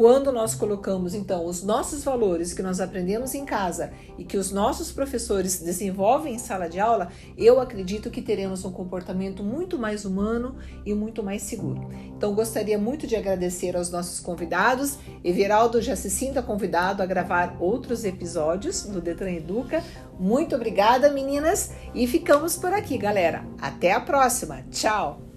quando 0.00 0.32
nós 0.32 0.54
colocamos 0.54 1.14
então 1.14 1.44
os 1.44 1.62
nossos 1.62 2.02
valores 2.02 2.54
que 2.54 2.62
nós 2.62 2.80
aprendemos 2.80 3.34
em 3.34 3.44
casa 3.44 3.92
e 4.16 4.24
que 4.24 4.38
os 4.38 4.50
nossos 4.50 4.90
professores 4.90 5.60
desenvolvem 5.60 6.36
em 6.36 6.38
sala 6.38 6.70
de 6.70 6.80
aula, 6.80 7.10
eu 7.36 7.60
acredito 7.60 8.08
que 8.08 8.22
teremos 8.22 8.64
um 8.64 8.72
comportamento 8.72 9.42
muito 9.44 9.78
mais 9.78 10.06
humano 10.06 10.56
e 10.86 10.94
muito 10.94 11.22
mais 11.22 11.42
seguro. 11.42 11.90
Então 12.16 12.34
gostaria 12.34 12.78
muito 12.78 13.06
de 13.06 13.14
agradecer 13.14 13.76
aos 13.76 13.90
nossos 13.90 14.20
convidados. 14.20 14.96
Everaldo 15.22 15.82
já 15.82 15.94
se 15.94 16.08
sinta 16.08 16.42
convidado 16.42 17.02
a 17.02 17.06
gravar 17.06 17.58
outros 17.60 18.02
episódios 18.02 18.84
do 18.84 19.02
Detran 19.02 19.32
Educa. 19.32 19.84
Muito 20.18 20.56
obrigada, 20.56 21.12
meninas, 21.12 21.72
e 21.94 22.06
ficamos 22.06 22.56
por 22.56 22.72
aqui, 22.72 22.96
galera. 22.96 23.44
Até 23.60 23.92
a 23.92 24.00
próxima. 24.00 24.62
Tchau. 24.70 25.29